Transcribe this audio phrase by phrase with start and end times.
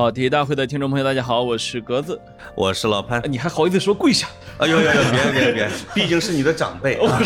[0.00, 2.18] 跑题大会的听众朋友，大家好，我是格子。
[2.54, 3.28] 我是老潘哎。
[3.28, 4.26] 你还好意思说跪下？
[4.60, 7.18] 哎呦呦呦，别别别， 毕竟是你的长辈，啊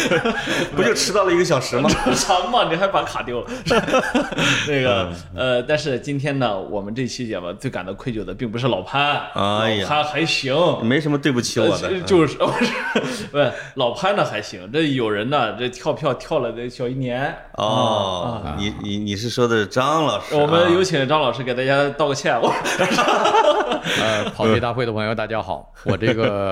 [0.74, 1.88] 不就迟到了一个小时吗？
[2.14, 2.64] 什么？
[2.70, 3.46] 你还把卡丢了？
[4.66, 10.56] 那个呃，但是今天呢，我们这期节目最感到愧疚的，并不是老潘，哎呀老潘还行。
[10.82, 12.50] 没什么对不起我的呃，就是不
[13.04, 20.38] 是不是老潘呢还行，这有人呢这跳票跳了得小一年哦，你你你是说的张老师啊？
[20.38, 22.34] 我们有请张老师给大家道个歉。
[22.40, 22.50] 我
[24.00, 25.72] 呃，跑题大会的朋友，大家好！
[25.84, 26.45] 我这个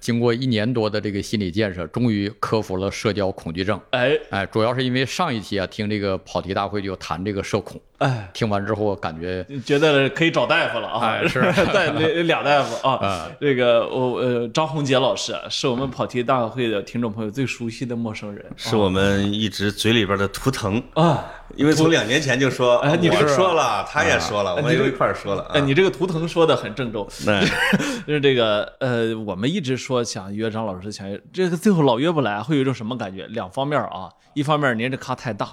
[0.00, 3.80] 经过一年多的这个心理建设，终于克服了社交恐惧症。
[3.90, 11.00] 哎哎，主要是因为上一期啊，听这个跑题大会就谈这个社恐，哎，听完之后感觉觉得可以找大夫了啊！
[11.06, 11.40] 哎是。
[11.72, 12.94] 带俩俩大夫啊。
[13.04, 13.28] 啊。
[13.40, 18.44] 这个我呃张宏杰老师啊是我们跑题大会的听众朋友最熟悉的陌生人。
[18.56, 21.24] 是我们一直嘴里边的图腾，啊。
[21.56, 25.50] 因为从两年前就说，哎你我是说了，他也说了，我们又一块儿说了啊。
[25.54, 25.60] 哎，。
[25.60, 27.40] 你这个图腾说的很郑重，那
[28.06, 33.26] 就是这个呃，我们一直说想约张老师，想约这个最后老约不来，会有一种什么感觉？
[33.28, 35.48] 两方面啊，一方面您这咖太大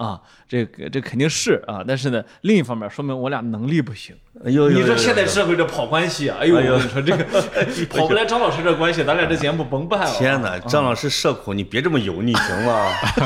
[0.00, 4.16] 啊，这个这肯定是啊，但是呢，另一方面说明我俩能力不行。
[4.42, 7.24] 哎呦你说现在社会这跑关系啊，哎呦，呦跟你说这个
[7.94, 10.14] 跑不来张老师这关系，咱俩这节目甭办了。
[10.14, 12.90] 天哪，张老师社恐，你别这么油腻行吗？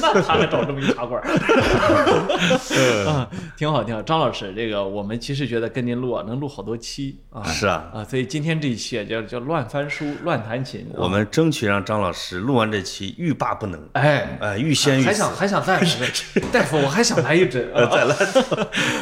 [0.00, 1.28] 那他还找这么一茶馆儿，
[3.06, 3.28] 啊，
[3.58, 4.00] 挺好挺好。
[4.00, 7.42] 张老师，这个我们其实觉得跟您录啊，能录好多期啊。
[7.44, 10.80] 是啊，啊，所以今天这一期啊叫叫乱翻书、乱弹琴。
[10.94, 15.36] 啊我们争取让张老师录完这期欲罢不能，哎，哎，欲仙欲死还想。
[15.36, 15.86] 还想再来，
[16.50, 17.70] 大夫，我还想来一针。
[17.74, 18.16] 啊再来，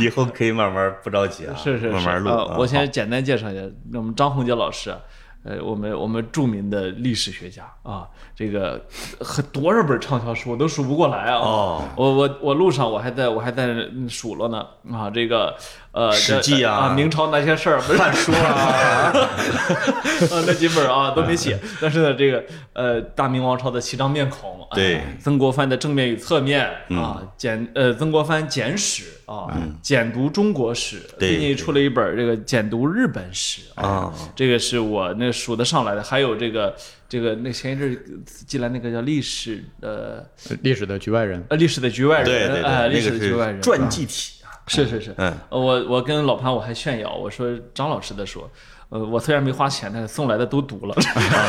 [0.00, 2.30] 以后可以慢慢不着急啊，是是是，慢慢录。
[2.30, 4.98] 啊啊我先简单介绍一下，那我们张宏杰老师啊，
[5.44, 8.82] 呃，我们我们著名的历史学家啊，这个
[9.20, 11.38] 很多少本畅销书我都数不过来啊。
[11.38, 15.54] 哦我我我路上我还在我还在嗯数了呢啊，这个
[15.94, 25.00] 呃，史记啊啊，明朝那些事儿，汉 书啊，啊那几本啊都没写，但是呢，这个呃大明王朝的七张面孔，哎对。
[25.20, 29.46] 曾国藩的正面与侧面啊，简呃曾国藩简史啊，
[29.80, 36.74] 简读中国史，最近出了一本这个简读日本史啊，这个是我那数得上来的，还有这个
[37.08, 37.96] 这个那前一阵儿
[38.44, 40.24] 进来那个叫历史呃
[40.62, 41.44] 历史的局外人。
[41.50, 44.43] 呃历史的局外人，对对哎，对，历史那个的局外人是传记体啊。
[44.66, 48.48] 是是是，嗯呃我我跟老潘我还炫耀，我说张老师的书，
[48.88, 50.94] 呃，我虽然没花钱，但是送来的都读了，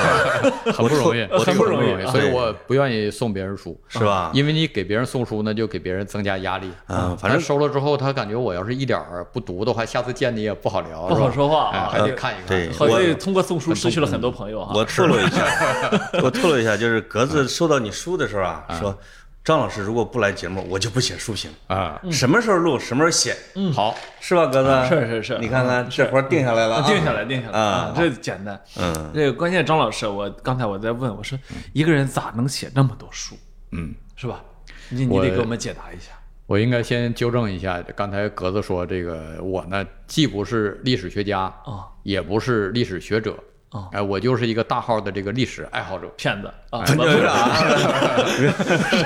[0.74, 6.70] 很不容易，很不容易啊所以我不愿意送别人书，是吧因为你给别人送书呢，就给别人增加压力。
[6.88, 12.48] 嗯反正收了之后，他感觉我要是一点儿不读的话，下次见你也不好聊，不好说话还得看一看。
[12.48, 14.74] 对好我像通过送书失去了很多朋友哈。
[14.76, 15.46] 我透露一下，
[16.22, 18.98] 我透露一下，就是格子收到你书的时候啊，说
[19.46, 21.52] 张老师如果不来节目，我就不写书评。
[21.68, 24.90] 啊，什么时候录，什么时候写，嗯好，是吧，格子？
[24.90, 28.60] 是是是你看看这活定下来了啊，定下来，定下来啊这简单。
[28.80, 31.38] 嗯，这个关键，张老师，我刚才我在问，我说
[31.74, 33.38] 一个人咋能写那么多书？
[33.72, 34.44] 嗯，是吧？
[34.90, 36.12] 你你得给我们解答一下。
[36.48, 43.38] 我应该先纠正一下，刚才格子说这个我呢，既不是历史学家啊，也不是历史学者
[43.76, 46.08] 啊哎，我就是一个大号的这个历史爱好者。
[46.16, 46.80] 骗子啊！
[46.82, 47.60] 不是啊，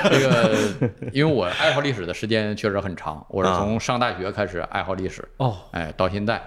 [0.08, 6.40] 这个，因为我爱好历史的时间确实很长，我是从上大学开始爱好历史，哦，哎，到现在，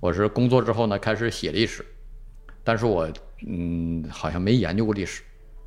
[0.00, 1.84] 我是工作之后呢开始写历史，
[2.64, 3.06] 但是我
[3.46, 5.22] 嗯好像没研究过历史，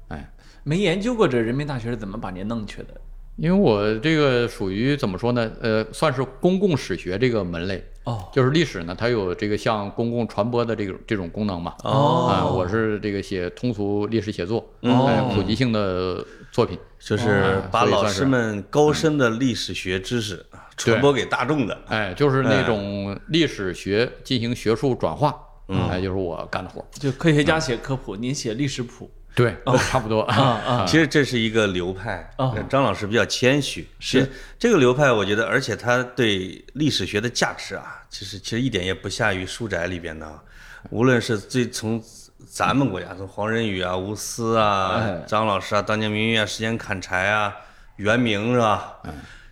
[0.07, 0.27] 哎，
[0.63, 2.99] 没研究过这人民大学是怎么把您弄去的？
[3.41, 5.51] 因为我这个属于怎么说呢？
[5.59, 11.73] 呃，算是公共史学这个门类，哦就是历史呢，它有这个向公共传播的这种这种功能嘛。
[11.83, 16.77] 哦啊，我是这个写通俗历史写作，哦哎，普及性的作品。
[16.99, 20.45] 就是把老师们高深的历史学知识
[20.77, 21.75] 传播给大众的。
[21.87, 25.35] 哎，就是那种历史学进行学术转化，
[25.89, 26.85] 哎，就是我干的活儿。
[26.91, 29.55] 就科学家写科普，您写历史谱对，
[29.89, 30.85] 差不多 啊啊！
[30.85, 33.87] 其实这是一个流派哦，张老师比较谦虚。
[33.99, 34.29] 是
[34.59, 40.43] 这个流派，我觉得，而且他对历史学的价值啊，其实其实一点也不下于书斋里边的啊。
[40.89, 42.03] 无论是最从
[42.45, 47.55] 咱们国家，从黄仁宇啊、吴思啊哎、张老师啊、当年明月啊、时间砍柴啊、
[47.97, 48.97] 袁明是吧？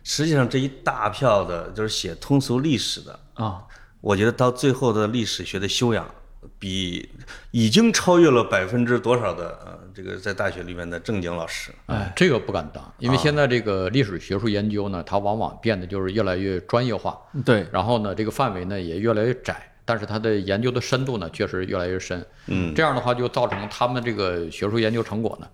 [0.04, 3.62] 实际上这一大票的，就是写通俗历史的，啊，
[4.02, 6.10] 我觉得到最后的历史学的修养，
[6.58, 7.10] 比
[7.52, 11.72] 已经超越了百分之多少的呃，这个在大学里面的正经老师。
[11.88, 22.26] 哎，这个不敢当，因为现在这个历史学术研究呢，它往往变得就是越来越专业化，对，然后呢，这个范围呢也越来越窄，但是它的研究的深度呢确实越来越深。
[22.48, 25.48] 嗯，这样的话就造成他们这个学术研究成果呢，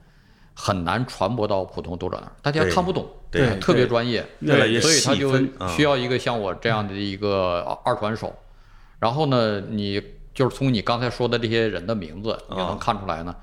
[0.54, 8.36] 很难传播到普通读者那儿，大家看不懂，对哎特别专业，越来越细所以他就需要一个像我这样的一个二传手。
[8.98, 10.02] 然后呢，你
[10.36, 13.36] 就是从你刚才说的这些人的名字，也能看出来呢。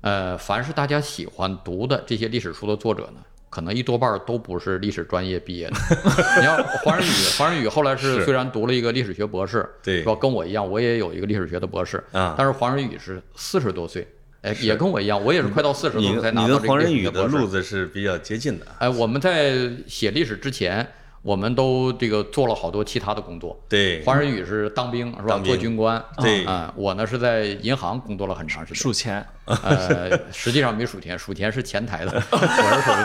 [0.00, 3.20] 呃，凡是大家喜欢读的这些历史书的作者呢，
[3.50, 5.76] 可能一多半都不是历史专业毕业的。
[6.38, 10.14] 你要黄仁宇， 黄仁宇后来是是虽然读了一个历史学博士，对是吧？
[10.14, 14.06] 跟我一样，我也有一个历史学的博士啊但是黄仁宇是四十多岁，
[14.42, 17.26] 哎，也跟我一样，我也是快到四十你多才拿到这个历黄仁宇的。
[17.26, 18.66] 路子是比较接近的。
[18.78, 20.88] 哎，我们在写历史之前，
[21.22, 23.58] 我们都这个做了好多其他的工作。
[23.68, 25.40] 对，黄仁宇是当兵是吧？
[25.44, 26.02] 做军官。
[26.18, 26.44] 对。
[26.44, 28.80] 啊，我呢是在银行工作了很长时间。
[28.80, 33.04] 数钱，呃，实际上没数钱，数钱是前台的， 我是属于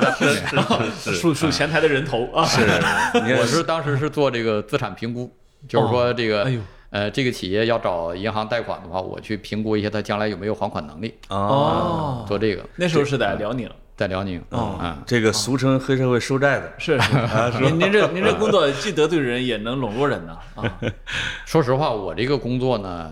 [0.56, 0.92] 在后面。
[0.92, 2.30] 数数前台的人头。
[2.33, 2.62] 啊，是，
[3.39, 5.31] 我是当时是做这个资产评估，
[5.68, 6.62] 就是说这个哎呦，
[6.92, 12.63] 呃，这个企业要找银行贷款的话，我去评估一下他将来有没有还款能力，啊，哦，做这个。
[12.75, 20.63] 那时候是在辽宁，在辽宁，哦啊，这个俗称黑社会收债的，是是，您您这您这工作既得罪人也能笼络人呢啊，
[21.45, 23.12] 说实话，我这个工作呢，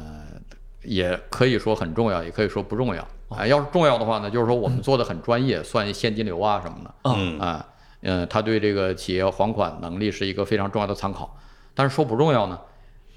[0.83, 3.07] 也可以说很重要，也可以说不重要。
[3.29, 6.93] 啊，要是重要的话呢，就是说我们做的很专业，算现金流啊什么的。
[7.03, 7.65] 嗯啊，
[8.01, 11.37] 嗯，他对这个企业还款能力是一个非常重要的参考。
[11.73, 12.59] 但是说不重要呢，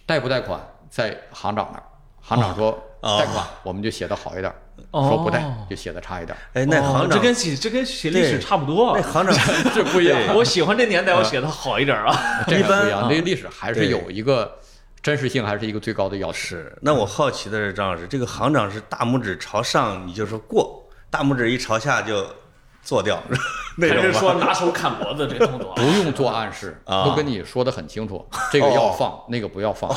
[0.06, 1.82] 贷不贷款在行长那儿，
[2.20, 4.52] 行长说哦贷款，我们就写的好一点
[4.92, 6.40] 说不贷就写的差一点儿。
[6.54, 9.36] 哎，那哦行长这跟写这跟写历史差不多啊那，行长
[9.74, 13.08] 这不一样，我喜欢这年代，我写的好一点啊，这个不一样。
[13.08, 14.58] 这个历史还是有一个
[15.02, 16.32] 真实性，还是一个最高的要求。
[16.32, 16.78] 是。
[16.80, 22.26] 那我好奇的是，张老师，这个行长是大拇指朝上，你就说过；大拇指一朝下就
[22.84, 23.20] 做掉，
[23.78, 24.20] 那还是种？
[24.20, 25.82] 说拿手砍脖子这个动作啊不？
[25.82, 29.90] 用做暗示，啊都跟你说的很清楚，这个要放，那个不要放。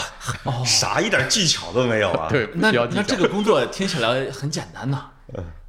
[0.65, 2.27] 啥一点技巧都没有啊？
[2.29, 5.05] 对，那那这个工作听起来很简单呐，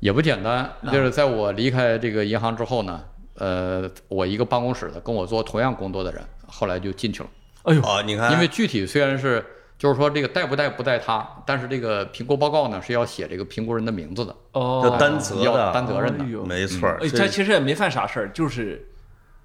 [0.01, 0.71] 也不简单。
[0.93, 3.01] 就是在我离开这个银行之后呢，
[3.35, 7.29] 呃，我一个办公室的跟我做同样工作的人，后来就进去了。
[7.65, 9.45] 哎呦，哦，你看，因为具体虽然是
[9.79, 16.25] 就是说这个带不带不带他，但是这个评估报告呢是要写这个评估人的名字的，哦，要担责要，担责任的。
[16.45, 16.93] 没错。
[17.01, 18.85] 这他其实也没犯啥事儿，就是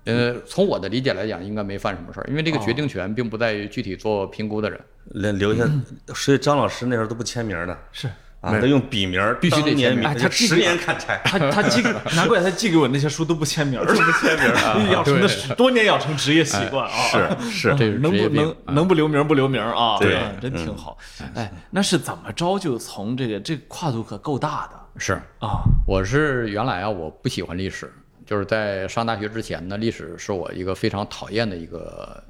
[0.05, 4.79] 呃，从我的理解来讲，应该没犯什么事儿，因为这个决定权并不在于具体做评估的人。
[5.05, 5.69] 留留下，
[6.15, 8.09] 所以张老师那时候都不签名的是。
[8.43, 11.81] 啊，得用笔名儿，必须得年签名哎他十年砍柴，他他寄，
[12.13, 16.91] 难怪他寄给我那些书都不签名儿，都不签名儿， 养成的多年养成职业习惯啊。
[17.39, 19.97] 是是，这是能不能能不留名不留名啊？
[19.97, 20.97] 对啊真挺好。
[21.33, 25.63] 哎，那是怎么着就从这个这跨度可够大的是啊？
[25.87, 27.89] 我是原来啊，我不喜欢历史，
[28.25, 32.21] 就是在上大学之前呢，历史是我一个非常讨厌的一个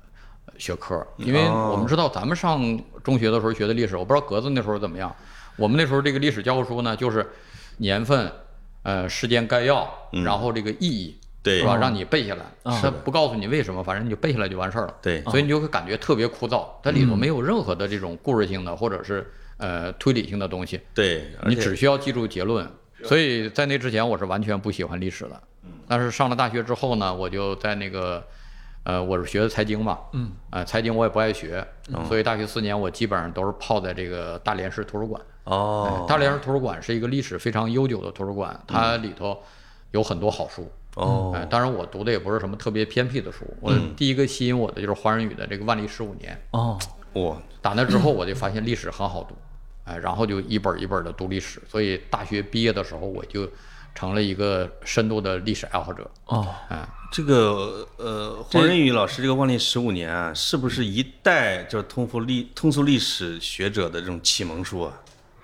[0.60, 5.12] 学科，因为我们知道咱们上中学的时候学的历史，我不知道格子那时候怎么样。
[5.56, 7.28] 我们那时候这个历史教科书呢，就是
[7.78, 8.32] 年份、
[8.84, 9.92] 呃时间概要，
[10.26, 11.76] 然后这个意义，对是吧？
[11.78, 14.96] 让你背下来，啊他不告诉你为什么，反正你就背下来就完事儿了。
[15.02, 20.80] 对所以你就会感觉特别枯燥，它里头没有任何的这种故事性的或者是呃推理性的东西。
[20.94, 22.68] 对，你只需要记住结论。
[23.04, 25.42] 所以在那之前，我是完全不喜欢历史的。
[25.88, 28.26] 但是上了大学之后呢，我就在那个，
[28.84, 31.66] 呃，我是学的财经嘛，嗯，啊、财经我也不爱学，
[32.08, 35.22] 所以大学四年我基本上都是泡在这个大连市图书馆。
[35.46, 39.42] 哦，大连市图书馆是一个历史非常悠久的图书馆，它里头
[39.92, 40.72] 有很多好书。
[40.96, 43.40] 哦哎，当然我读的也不是什么特别偏僻的书。
[43.60, 46.40] 我第一个吸引我的就是黄仁宇的这个《万历十五年》。
[46.58, 46.78] 哦，
[47.14, 49.36] 我，打那之后，我就发现历史很好读，
[49.86, 53.50] 哎，然后就一本一本的读历史，所以大学毕业的时候，我就
[53.96, 56.08] 成了一个深度的历史爱好者。
[56.28, 64.94] 哦，哎，这个呃，黄仁宇老师这个万历十五年啊，是不是一代就是通俗历通俗历史学者的这种启蒙书啊？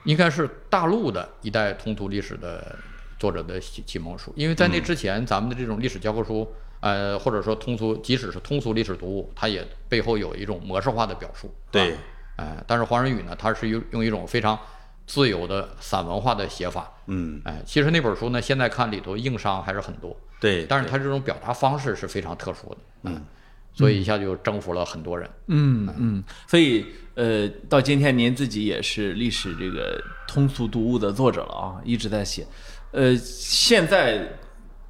[0.03, 2.77] 应该是大陆的一代通俗历史的
[3.17, 11.53] 作者的启启蒙书，因为在那之前，咱们的这种历史教科书，呃，或者说通俗，即使是通俗历史读物，它也背后有一种模式化的表述。
[11.69, 11.95] 对，
[12.37, 14.57] 哎，但是黄仁宇呢，他是用用一种非常
[15.05, 16.91] 自由的散文化的写法。
[17.07, 20.15] 嗯，哎，其实那本书呢，现在看里头硬伤还是很多。
[20.39, 23.25] 对，但是他这种表达方式是非常特殊的，嗯，
[23.73, 25.29] 所以一下就征服了很多人。
[25.47, 26.85] 嗯嗯，所以
[27.19, 32.47] 呃，到今天您自己也是历史这个通俗读物的作者了啊，一直在写。
[32.91, 34.25] 呃，现在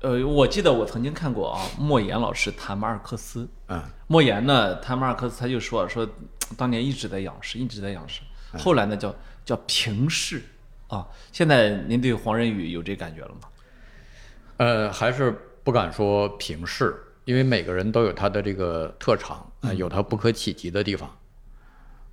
[0.02, 3.50] 呃，我记得我曾经看过啊，莫言老师谈马尔克斯。
[3.68, 6.08] 嗯，莫言呢谈马尔克斯，他就说说
[6.56, 8.22] 当年一直在仰视，一直在仰视，
[8.60, 10.40] 后来呢叫叫平视
[10.88, 11.08] 啊。
[11.32, 13.50] 现在您对黄仁宇有这感觉了吗？
[14.58, 16.96] 呃，还是不敢说平视，
[17.26, 21.10] 因为每个人都有他的这个特长，呃，有他不可企及的地方。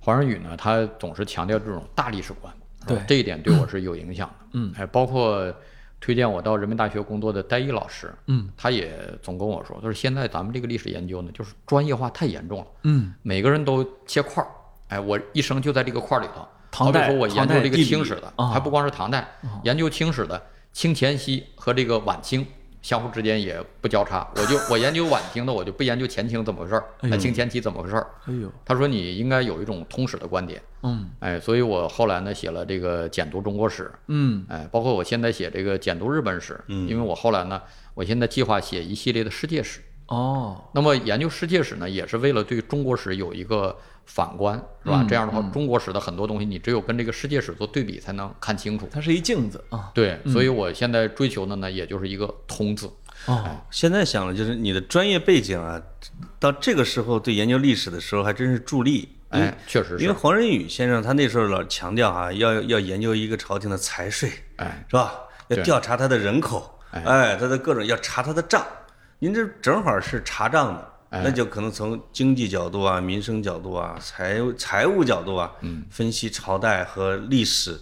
[0.07, 2.53] 黄仁宇呢，他总是强调这种大历史观，
[2.87, 2.97] 对。
[3.05, 4.45] 这一点对我是有影响的。
[4.53, 5.53] 嗯，哎，包括
[5.99, 14.47] 推荐我到人民大学工作的戴一老师，嗯，他也总跟我说，他说现在咱们这个历史研究呢，就是专业化太严重了，嗯，每个人都切块儿，
[14.87, 16.47] 哎，我一生就在这个块儿里头。
[16.71, 18.47] 唐代好比说我研究这个清史的，啊。
[18.47, 19.27] 还不光是唐代，
[19.63, 22.47] 研究清史的清前期和这个晚清
[22.87, 24.25] 相互之间也不交叉。
[24.37, 28.07] 我就 我研究晚清的，我就不研究前清怎么回事儿，哎呦那清前期怎么回事儿。
[28.27, 37.61] 哎呦，他说你应该有一种通史的观点，嗯哎，所以我后来呢写了这个简读中国史，嗯哎，包括我现在写这个简读日本史，嗯因为我后来呢，
[37.93, 39.81] 我现在计划写一系列的世界史。
[40.07, 45.01] 哦，那么研究世界史呢，也是为了对中国史有一个反观，是吧？
[45.03, 48.89] 嗯这样的话，中国史的很多东西，你只有跟这个世界史做对比，才能看清楚。
[48.91, 49.91] 它是一镜子啊。
[49.93, 52.89] 对，所以我现在追求的呢，也就是一个通字。
[53.27, 55.79] 哦，现在想了，就是你的专业背景啊，
[56.39, 59.09] 到这个时候对研究历史的时候还真是助力。
[59.29, 65.13] 哎，确实是，因为黄仁宇先生他那时候老强调啊、要要研究一个朝廷的财税，哎，是吧？
[65.49, 68.65] 要调查他的人口，哎哎，他的各种要查他的账。
[69.19, 77.79] 您这正好是查账的，哎那就可能从经济角度啊、民生角度啊、财财务角度啊，嗯，分析朝代和历史，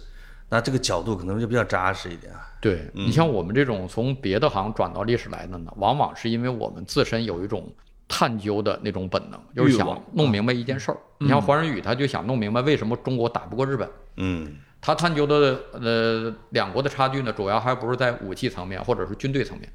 [0.48, 2.48] 那这个角度可能就比较扎实一点啊。
[2.60, 7.72] 对你像我们这种从别的行转到历史来的呢，往往是因为我们自身有一种
[8.08, 10.98] 探究的那种本能，就是想弄明白一件事儿。
[11.18, 13.88] 你像黄仁宇，他就想弄明白为什么中国打不过日本。
[14.16, 14.56] 嗯。
[14.78, 19.68] 他探究的呃两国的差距呢，主要还不是在武器层面或者是军队层面，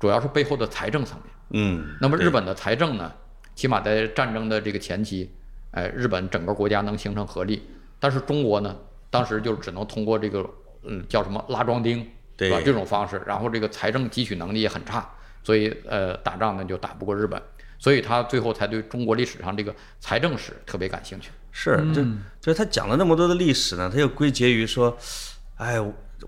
[0.00, 1.32] 主要是背后的财政层面。
[1.52, 3.12] 嗯，那么日本的财政呢，
[3.54, 5.30] 起码在战争的这个前期，
[5.72, 7.62] 哎，日本整个国家能形成合力，
[7.98, 8.76] 但是中国呢，
[9.10, 10.48] 当时就只能通过这个
[10.84, 12.60] 嗯叫什么拉庄丁，对吧？
[12.64, 15.06] 这种方式，然后这个财政汲取能力也很差，
[15.42, 17.42] 所以呃打仗呢就打不过日本，
[17.78, 21.30] 所以他最后才对中国历史上这个财政史特别感兴趣。
[21.50, 22.02] 是，就
[22.40, 24.96] 就是他讲了那么多的历史呢，他又归结于说，
[25.56, 25.74] 哎，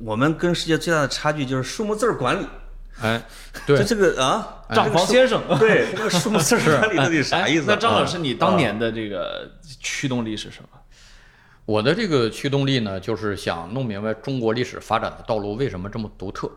[0.01, 2.45] 我们跟世界最大的差距就是数目字儿管理。
[3.01, 3.23] 哎，
[3.67, 7.65] 对就，这个啊，账房先生，对，这个数目字儿管理到底啥意思啊？
[7.65, 10.69] 哎那张老师，你当年的这个驱动力是什么？
[11.65, 16.51] 我的这个驱动力呢，就是想弄明白中国历史发展的道路为什么这么独特。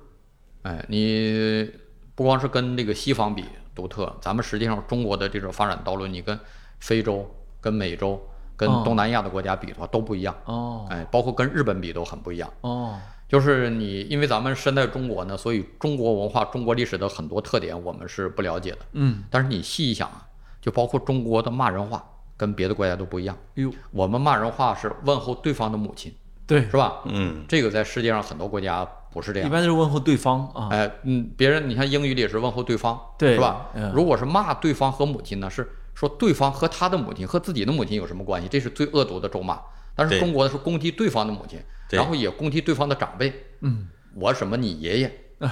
[0.64, 1.70] 哎，你
[2.16, 6.38] 不光是跟这个西方比独特，咱们实际上中国的这种发展道路，你跟
[6.80, 7.30] 非洲、
[7.62, 8.20] 跟美洲、
[8.58, 10.36] 跟哦东南亚的国家比的话都不一样。
[10.46, 12.52] 哦哎，包括跟日本比都很不一样。
[12.62, 18.78] 哦，就是你，因为咱们身在中国呢，所以中国文化、中国历史的很多特点我们是不了解的。
[18.94, 20.28] 嗯，但是你细一想啊，
[20.62, 22.04] 就包括中国的骂人话，
[22.38, 23.36] 跟别的国家都不一样。
[23.56, 26.14] 哟，我们骂人话是问候对方的母亲，
[26.46, 27.02] 对是，吧？
[27.06, 29.50] 嗯，这个在世界上很多国家不是这样。
[29.50, 30.70] 一般都是问候对方啊。
[30.72, 33.92] 哎，嗯，别人你看英语里也是问候对方，对是吧嗯？
[33.94, 38.48] 如果是骂对方和母亲呢，是说对方和他的母亲和自己的母亲有什么关系？
[38.48, 39.60] 这是最恶毒的咒骂。
[39.98, 43.34] 但是中国的是攻击对方的母亲，对然后也攻击对方的长辈。
[43.62, 45.12] 嗯，我什么你爷爷，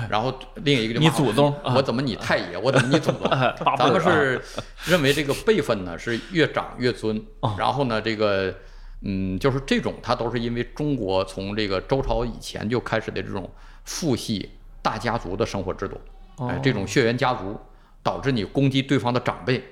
[0.10, 1.74] 然后另一个就你祖宗啊。
[1.76, 3.30] 我怎么你太爷，我怎么你祖宗。
[3.78, 4.42] 咱们是
[4.86, 7.56] 认为这个辈分呢是越长越尊，哦。
[7.58, 8.54] 然后呢这个
[9.02, 13.50] 嗯就是这种，它都是因为中国从这个周朝以前就开始的这种
[13.84, 14.50] 父系
[14.82, 16.00] 大家族的生活制度，
[16.38, 17.60] 哎哦，这种血缘家族
[18.02, 19.64] 导致你攻击对方的长辈，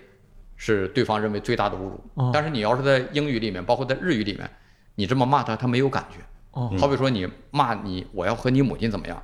[0.56, 2.03] 是对方认为最大的侮辱。
[2.15, 2.32] 哦。
[2.34, 4.50] 但是你要是在英语里面，包括在日语里面，
[4.96, 6.18] 你这么骂他，他没有感觉。
[6.51, 9.22] 哦好比说你骂你，我要和你母亲怎么样，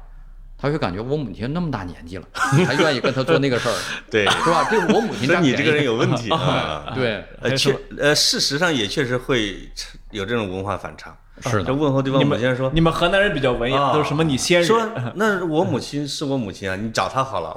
[0.57, 2.25] 他会感觉我母亲那么大年纪了，
[2.57, 3.75] 你 还愿意跟他做那个事儿，
[4.09, 4.67] 对，是吧？
[4.71, 5.29] 这是我母亲。
[5.41, 6.91] 你这个人有问题啊。
[6.95, 9.69] 对，呃，确呃，事实上也确实会
[10.11, 11.15] 有这种文化反差。
[11.39, 14.65] 是的，问候对方母亲说你们河南人比较文雅，啊都是什么你先人？
[14.67, 17.53] 说，那我母亲是我母亲啊，你找她好了。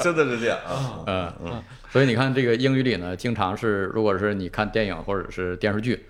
[0.00, 1.04] 真的是这样啊。
[1.06, 1.62] 嗯嗯，
[1.92, 6.04] 所以你看这个英语里呢，经常是如果是你看电影或者是电视剧，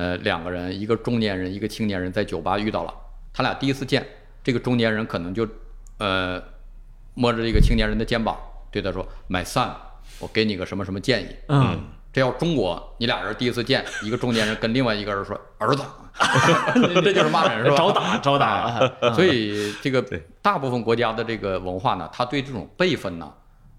[0.00, 2.94] 呃，两个人，一个中年人，一个青年人在酒吧遇到了，
[3.34, 4.02] 他俩第一次见，
[4.42, 5.46] 这个中年人可能就
[5.98, 6.42] 呃
[7.12, 8.34] 摸着这个青年人的肩膀，
[8.70, 9.68] 对他说：“My son，
[10.18, 11.78] 我给你个什么什么建议。”嗯，
[12.10, 15.82] 这要中国，你俩人第一次见，一个中年人跟另外一个人说：“儿子。”
[17.04, 17.76] 这就是骂人是吧？
[17.76, 20.02] 找打 找打哎所以这个
[20.40, 23.30] 大部分国家的这个文化呢，他对这种辈分呢，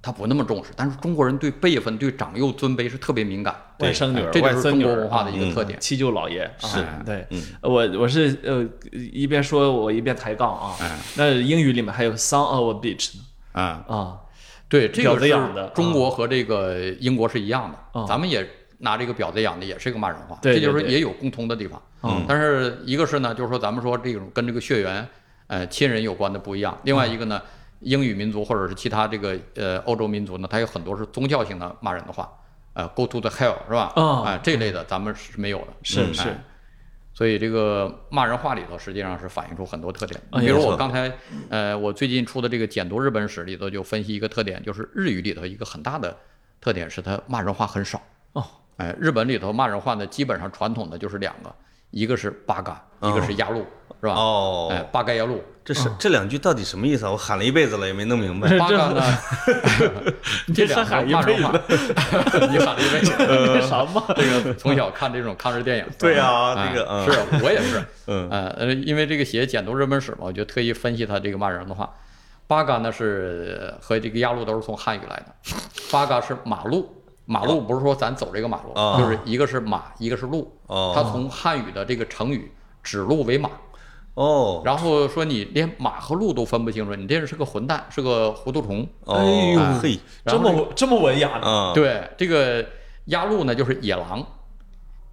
[0.01, 0.72] 他不那么重视。
[0.75, 5.79] 但是中国人对辈分、对长幼尊卑是特别敏感，外甥女儿、哎这就是中国文化的啊一个特点。
[5.79, 11.00] 七舅姥爷是啊对嗯，我我是呃一边说我一边抬杠啊哎。
[11.15, 14.17] 那英语里面还有 son of a bitch 呢啊，啊，
[14.67, 18.48] 对，这婊个是子养的中国和这个英国是一样的，啊咱们也
[18.79, 21.81] 拿这个婊子养的，也是一个骂人话，对这就是对对也有共通的地方。
[22.03, 25.08] 嗯但是一个是呢，就是说咱们说这种跟这个血缘
[25.46, 27.39] 呃亲人有关的不一样，另外一个呢，
[27.81, 32.31] 英语民族或者是其他这个呃欧洲民族呢，它有很多是宗教性的骂人的话，
[32.73, 33.91] 呃，go to the hell 是吧？
[33.95, 35.67] 啊哎，这类的咱们是没有的。
[35.83, 36.43] 是嗯是哎
[37.13, 40.19] 所以这个骂人话里头实际上是反映出很多特点。
[40.31, 41.11] 哎比如我刚才，
[41.50, 46.15] 呃，我最近出的这个《简读日本史》里头就分析一个特点，就是日语里头一个很大的
[46.61, 48.01] 特点是它骂人话很少。
[48.31, 48.43] 哦，
[48.77, 51.53] 哎，日本里头骂人话呢，基本上传统的就是两个，
[51.91, 53.65] 一个是八嘎，一个是压路，
[54.00, 54.13] 是吧？
[54.13, 55.43] 哦哎，八嘎压路。
[55.63, 57.12] 这是这两句到底什么意思啊？
[57.12, 58.50] 我喊了一辈子了，也没弄明白。
[58.58, 59.18] 八嘎呢，
[60.53, 61.51] 这两个喊一骂人话，
[62.50, 63.13] 你喊了一辈子。
[63.20, 71.89] 那啥嘛，这个从小看这种抗日电影，对啊哎这个嗯是我也是， 嗯因为这个写简读日本史嘛，我就特意分析他这个骂人的话。
[72.48, 75.56] 八嘎呢是和这个压路都是从汉语来的，
[75.89, 76.91] 八嘎是马路，
[77.25, 82.51] 马路不是说咱走这个马路，哦就是一个是马，一个是路，哦它从汉语的这个成语
[82.84, 83.50] 指鹿为马，
[84.13, 88.88] 哦然后说你连马和鹿都分不清楚，你这人是个混蛋，是个糊涂虫。
[89.06, 91.48] 哦，哎呦嘿，这么这么文雅呢？
[91.48, 92.65] 啊，对，这个
[93.06, 94.25] 压路呢就是野狼，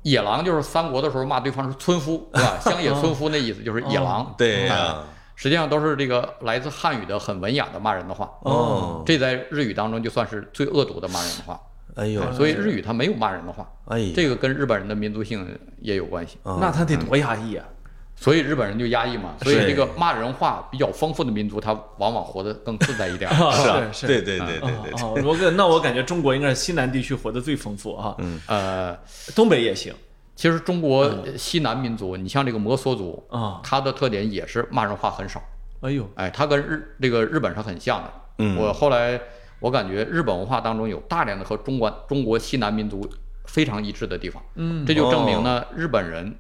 [0.02, 2.59] 野狼就是三国的时候骂对方是村夫，是吧？
[2.61, 4.35] 乡野村夫那意思就是野狼。
[4.37, 4.69] 对
[5.37, 8.28] 实际上都是这个来自汉语的很文雅的骂人的话。
[8.43, 11.61] 哦，这在日语当中就算是最恶毒的骂人的话。
[11.95, 15.47] 哎呦，所以日语它没有骂人的话，哎，这个跟日本人的民族性
[15.81, 16.38] 也有关系。
[16.43, 17.64] 啊那他得多压抑啊！
[18.20, 23.30] 所以日本人就压抑嘛，所以这个骂人话比较丰富的民族，他往往活得更自在一点。
[23.32, 28.98] 是啊，是对对对对对对，哦，我感那我感觉中国应该是西南地区活得最丰富啊，嗯呃，
[29.37, 29.94] 东北也行
[30.34, 33.60] 其实中国西南民族，你像这个摩梭族，啊。
[33.62, 35.42] 它的特点也是骂人话很少。
[35.80, 38.12] 哎呦，哎，它跟日这个日本是很像的。
[38.38, 39.20] 嗯我后来
[39.60, 43.08] 我感觉日本文化当中有大量的和中国中国西南民族
[43.46, 44.42] 非常一致的地方。
[44.54, 46.37] 嗯这就证明呢，日本人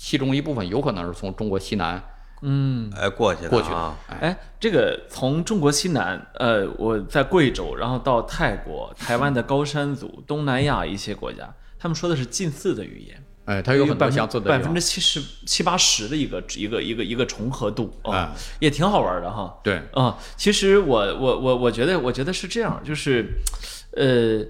[0.00, 2.02] 其中一部分有可能是从中国西南
[2.40, 3.94] 嗯，哎，过去的过去的啊，。
[4.08, 13.22] 哎，这个从中国西南，呃，我在贵州，然后到泰国、台湾的高山族、东南亚一些国家，他们说的是近似的语言。
[13.44, 14.80] 哎，它有很多百分相似的百分之。
[14.80, 19.60] 七十七八十的一个一个一个一个重合度啊、哎也挺好玩的哈。
[19.62, 23.28] 对，啊、其实我我我我觉得我觉得是这样，就是，
[23.94, 24.42] 呃，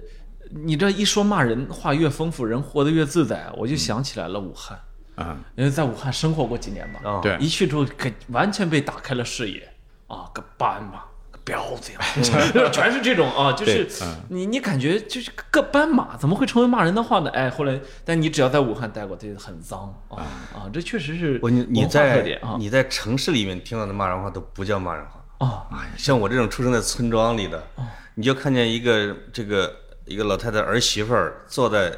[0.65, 4.79] 你这一说骂人话越丰富，人活得越自在，我就想起来了武汉，
[5.21, 7.37] 啊，因为在武汉生活过几年嘛，啊，对。
[7.39, 9.73] 一去之后可完全被打开了视野
[10.07, 11.05] 啊，个斑马。
[11.33, 12.01] 个彪子呀，
[12.73, 13.89] 全是这种啊，就是
[14.29, 17.31] 你你感觉就是个斑马怎么会成为骂人的话呢？
[17.31, 22.57] 哎，后来但你只要在武汉待过，这很脏啊啊，这确实是我你你在啊。
[22.59, 25.67] 你在城市里面听到的骂人话都不叫骂人话，啊。
[25.71, 29.73] 哎呀，像我这种出生在村庄里的，哦你就看见一个这个
[30.05, 31.93] 一个老太太儿媳妇儿坐在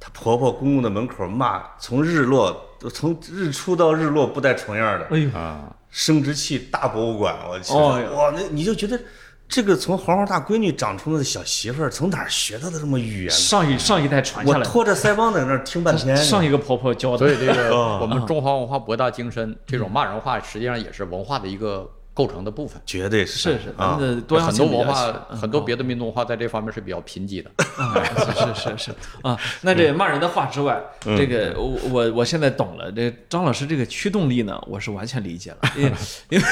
[0.00, 2.54] 她婆婆公公的门口骂，从日落
[2.92, 8.00] 从日出到日落不带重样的，哎呦，啊，生殖器大博物馆，我去，哦。
[8.14, 8.98] 哇，那你就觉得
[9.48, 13.26] 这个从黄花大闺女长出来的小媳妇儿，从哪儿学到的这么语言？
[13.26, 13.30] 呢？
[13.30, 17.98] 上一上一代传下来，我拖着腮帮在那儿听半天，上一个婆婆教的，所以这个哦。
[18.00, 22.82] 我们中华文化博大精深，这种骂人话实际上也是文化的一个构成的部分。
[22.84, 27.48] 绝对是是是，咱啊们，的多样很多文性比较强化，很多别的民族文化在这方面是比较贫瘠的。
[27.78, 29.38] 啊，是是是是啊。
[29.60, 32.90] 那这骂人的话之外，这个我我我现在懂了。
[32.90, 35.58] 这张老师这个驱动力呢，我是完全理解了。
[35.76, 35.92] 因为
[36.30, 36.44] 因为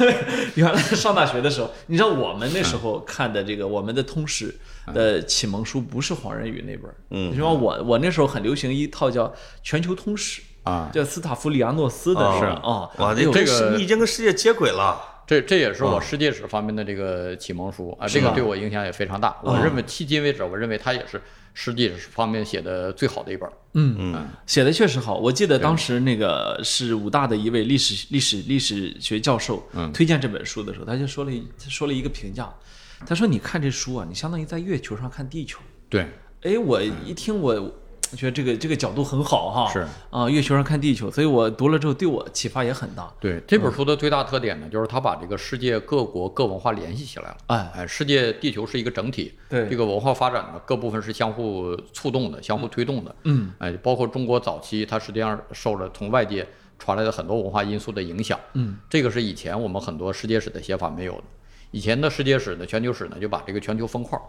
[0.00, 0.14] 因为
[0.54, 4.54] 原来上大学的时候，你知道我们那时候看的这个我们的通史
[4.94, 9.26] 的启蒙书不是黄仁宇那本儿，嗯你说我我那时候很流行一套叫
[9.64, 13.14] 《全球通史》啊叫斯塔夫里亚诺斯的哦是啊。
[13.32, 15.08] 这个世你已经跟世界接轨了。
[15.24, 19.34] 这这也是我世界史方面的这个启蒙书啊，这个对我影响也非常大。
[19.42, 21.22] 我认为迄今为止，我认为它也是
[21.54, 23.48] 世界史方面写的最好的一本。
[23.74, 25.16] 嗯嗯，写的确实好。
[25.16, 32.52] 我记得当时那个是武大的一位历史历史历史学教授推荐这本书的时候，他就说了一他说了一个评价，
[33.06, 35.60] 他说你看这书啊，你相当于在月球上看地球。
[35.88, 36.08] 对，
[36.42, 37.72] 哎，我一听我。
[38.16, 43.12] 觉得这个这个角度很好哈，是啊，月球上看地球，所以我读了之后对我启发也很大。
[43.18, 47.36] 对这本书的最大特点呢，就是它把这个世界各国各文化联系起来了。
[47.46, 53.14] 哎哎，世界地球是一个整体，对这个文化发展呢，各部分是相互触动的、相互推动的。
[53.24, 56.46] 嗯，哎，包括中国早期，它实际上受了从外界
[56.78, 58.38] 传来的很多文化因素的影响。
[58.54, 61.24] 嗯，这个是以前我们很多世界史的写法没有的。
[61.70, 64.22] 以前的世界史呢，全球史呢，就把这个全球分块儿，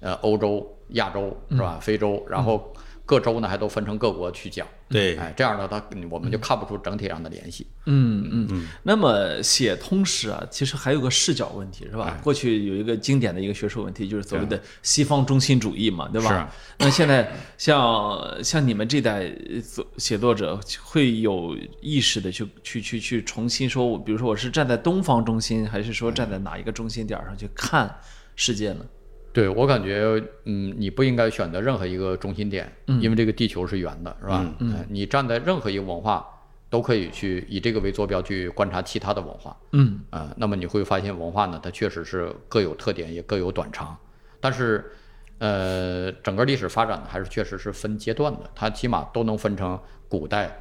[0.00, 1.78] 呃，欧洲、亚洲是吧？
[1.80, 2.70] 非洲，然后
[3.12, 4.66] 各州呢还都分成各国去讲。
[4.88, 7.66] 对，哎，这样呢，它我们就看不出整体上的联系。
[7.84, 12.18] 嗯嗯嗯，那么写通史啊，其实还有个视角问题，是吧？
[12.22, 16.50] 过去有一个经典的一个学术问题，就是所谓的西方中心主义嘛，对吧？
[16.78, 27.94] 是那现在像像你们这代呃作写作者，会有意识的去去去去重新说，我比如说我是站在东方中心，还是说站在哪一个中心点上去看
[28.36, 28.86] 世界呢？
[29.32, 34.44] 对我感觉，嗯，你不应该选择任何一个中心点，因为这个地球是圆的，是吧？
[34.58, 36.26] 嗯，你站在任何一个文化，
[36.68, 43.96] 都可以去以这个为坐标去观察其他的文化，嗯啊、那么你会发现文化呢，它确实是各有特点，也各有短长，
[44.40, 44.92] 但是，
[45.38, 50.54] 呃，整个历史发展呢，还是确实是分阶段的，它起码都能分成古代，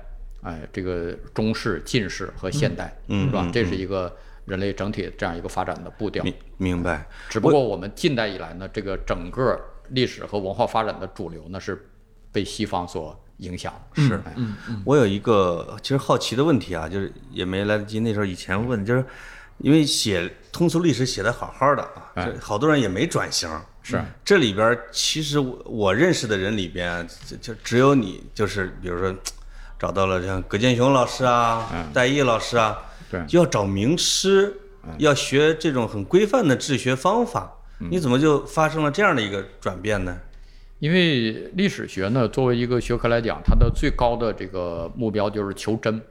[0.43, 3.49] 哎，这个中世、近世和现代，嗯是吧？
[3.53, 4.15] 这是一个
[4.51, 6.21] 人类整体这样一个发展的步调。
[6.25, 7.07] 明明白。
[7.29, 9.57] 只不过我们近代以来呢，这个整个
[9.91, 11.89] 历史和文化发展的主流呢是
[12.33, 14.01] 被西方所影响的。
[14.01, 19.05] 是嗯我有一个其实好奇的问题啊，就是也没来得及那时候以前问，就是
[19.59, 21.81] 因为写通俗历史写的好好的
[22.13, 23.49] 啊，好多人也没转型。
[23.83, 29.15] 是这里边其实我我认识的人里边啊，就就只有你，就是比如说
[29.79, 32.77] 找到了像葛剑雄老师啊、戴毅老师啊，
[33.11, 33.23] 对。
[33.29, 34.55] 要找名师，
[34.97, 40.17] 要学这种很规范的治学方法，你怎么就发生了这样的一个转变呢？
[40.79, 46.01] 因为历史学呢，作为一个学科来讲，它的最高的这个目标就是求真。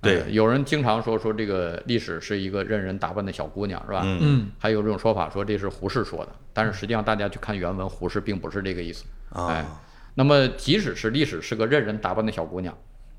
[0.00, 0.20] 对。
[0.20, 4.00] 呃有人经常说说这个历史是一个任人打扮的小姑娘，是吧？
[4.02, 4.18] 嗯。
[4.22, 4.50] 嗯。
[4.58, 9.04] 还有这种说法说这是胡适说的，但是实际上大家去看原文，胡适并不是这个意思。
[9.28, 9.48] 啊。
[9.48, 9.66] 哎，
[10.14, 12.76] 那么即使是历史是个任人打扮的小姑娘，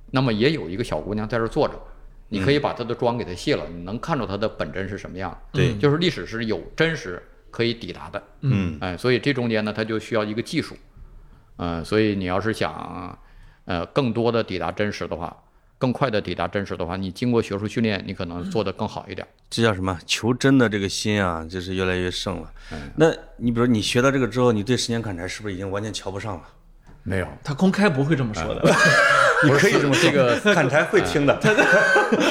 [0.09, 1.79] 那么也有一个小姑娘在这儿坐着，
[2.29, 5.37] 你可以把它的妆给它卸了，你能看出它的本真是什么样。
[5.51, 8.23] 对就是历史是有真实可以抵达的。
[8.41, 10.75] 嗯哎，所以这中间呢，它就需要一个技术。
[11.57, 13.17] 嗯、所以你要是想
[13.65, 15.35] 呃更多的抵达真实的话，
[15.77, 19.25] 更快的抵达真实的话，你经过学术训练，你可能做得更好一点。
[19.51, 19.97] 这叫什么？
[20.07, 22.51] 求真的这个心啊，就是越来越盛了。
[22.71, 26.43] 嗯那你比如你学到这个之后，你对时间砍柴是不是已经完全瞧不上了？
[27.03, 28.61] 没有，他公开不会这么说的。
[29.43, 31.37] 你可以这么说，这个砍柴会听的。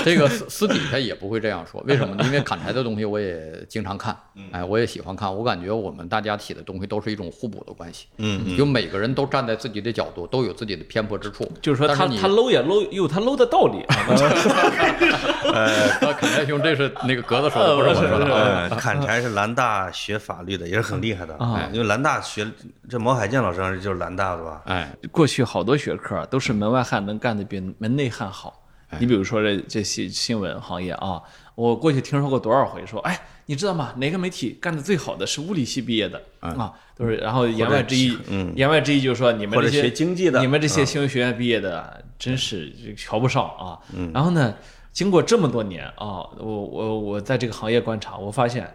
[0.04, 2.24] 这个私私底下也不会这样说，为什么呢？
[2.24, 4.16] 因为砍柴的东西我也经常看，
[4.50, 5.32] 哎，我也喜欢看。
[5.32, 11.50] 我感觉我们大家写的东西都是一种互补的关系，嗯就每个人都站在自己的角度，都有自己的偏颇之处。
[11.60, 13.96] 就是说他他 low 也 low 有他 low 的道理啊。
[15.52, 22.46] 呃，砍柴兄，这是那个格子说的，不是我说的砍柴是兰大学法律的，也是很厉害的啊因为兰大学
[22.88, 24.62] 这毛海建老师就是兰大的吧？
[24.66, 28.58] 哎，过去好多学科啊都是门外汉能干的比门内汉好。
[29.00, 31.22] 你比如说这这新新闻行业啊，
[31.54, 33.94] 我过去听说过多少回说，哎，你知道吗？
[33.96, 37.16] 哪个媒体干的最好的是物理系毕业的啊，都是。
[37.16, 43.78] 然后言外之意，嗯言外之意就是说你们这些学经济的你们这些新闻学院毕业的，真是瞧不上啊。
[44.12, 44.54] 然后呢，
[44.92, 48.70] 经过这么多年啊，我我我在这个行业观察，我发现。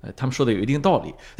[0.00, 1.12] 呃，他们说的有一定道理。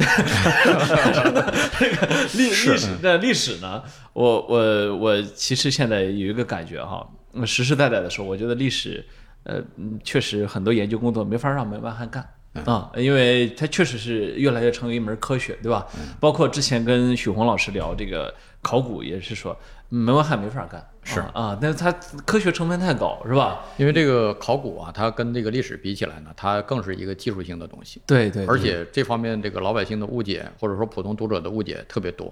[1.79, 3.81] 这个历历史的历史呢，
[4.13, 9.05] 我我我其实现在有一个感觉哈，嗯实实在在的说，我觉得历史，
[9.43, 12.27] 呃，嗯确实很多研究工作没法让门外汉干。
[12.65, 15.85] 啊，因为它确实是越来越成为一门科学，对吧？
[16.19, 19.55] 包括之前跟许宏老师聊这个考古，也是说
[19.89, 21.91] 门外汉没法干，是啊啊，但是它
[22.25, 23.65] 科学成分太高，是吧？
[23.77, 27.99] 因为这个考古啊，它跟这个历史比起来呢，它更是一个技术性的东西。
[28.05, 32.31] 对对，而且这方面这个老百姓的误解，或者说普通读者的误解特别多。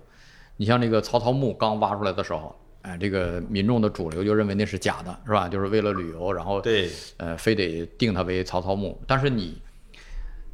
[0.58, 5.50] 你像这个曹操墓刚挖出来的时候，哎，这个民众的主流就认为那是假的，是吧？
[5.50, 9.02] 就是为了旅游，然后对，呃，非得定它为曹操墓。
[9.08, 9.60] 但是你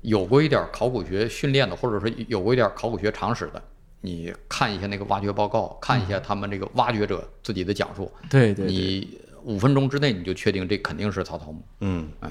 [0.01, 3.61] 有过一点考古学训练的，或者说有过一点考古学常识的，
[4.05, 11.65] 你看一下那个挖掘报告，看一下他们这个挖掘者自己的讲述，对对对，你五分钟之内你就确定这肯定是曹操墓。
[11.79, 12.29] 嗯，哎，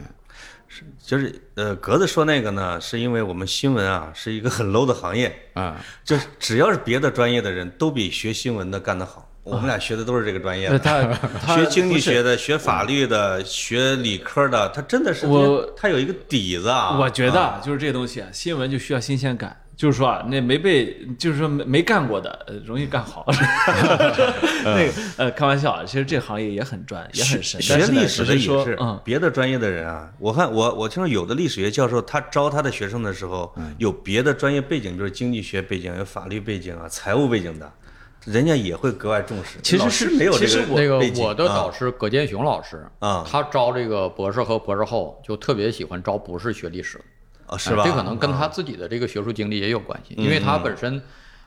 [0.68, 9.26] 是，就是呃，格子说那个呢，是因为我们新闻啊是一个很 low 的行业，啊、就是只要是别的专业的人都比学新闻的干得好。
[9.44, 16.96] 我们俩学的都是这个专业呃的，他 他学经济学的、学法律的、学理科的，他真的是我他有一个底子啊。
[16.96, 17.61] 我觉得啊。
[17.64, 23.26] 就是这东西啊，新闻就需要新鲜感，就是说啊，那没被，就是说没没干过的，呃，容易干好。
[24.62, 27.60] 那个呃，开玩笑啊，其实这行业也很赚，也很神。
[27.60, 37.68] 学历史的也是嗯，别的专业的人啊，我看我我听说有的历史学教授他招他的学生的时候，有别的专业背景，就是经济学背景、有法律背景啊、财务背景的，
[38.24, 39.58] 人家也会格外重视。
[39.64, 47.04] 其实是没有这个我那个我的啊导师葛剑雄老师啊他招这个博士和博士后就特别喜欢招不是学历史的，
[47.52, 47.82] 啊是吧？
[47.82, 51.00] 哎这可能跟他自己的这个学术经历也有关系，因为他本身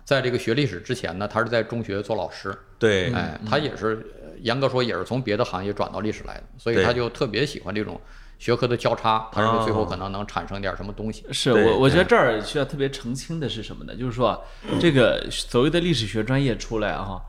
[0.04, 8.00] 在这个学历史之前呢，他是在中学做老师，对哎，他也是呃严格说也是从别的行业转到历史来的，所以他就特别喜欢这种
[8.38, 11.26] 学科的交叉，他认为最后可能能产生点什么东西。
[11.32, 13.96] 是我我觉得这儿需要特别澄清的是什么呢？
[13.96, 14.40] 就是说啊，
[14.80, 17.20] 这个所谓的历史学专业出来啊，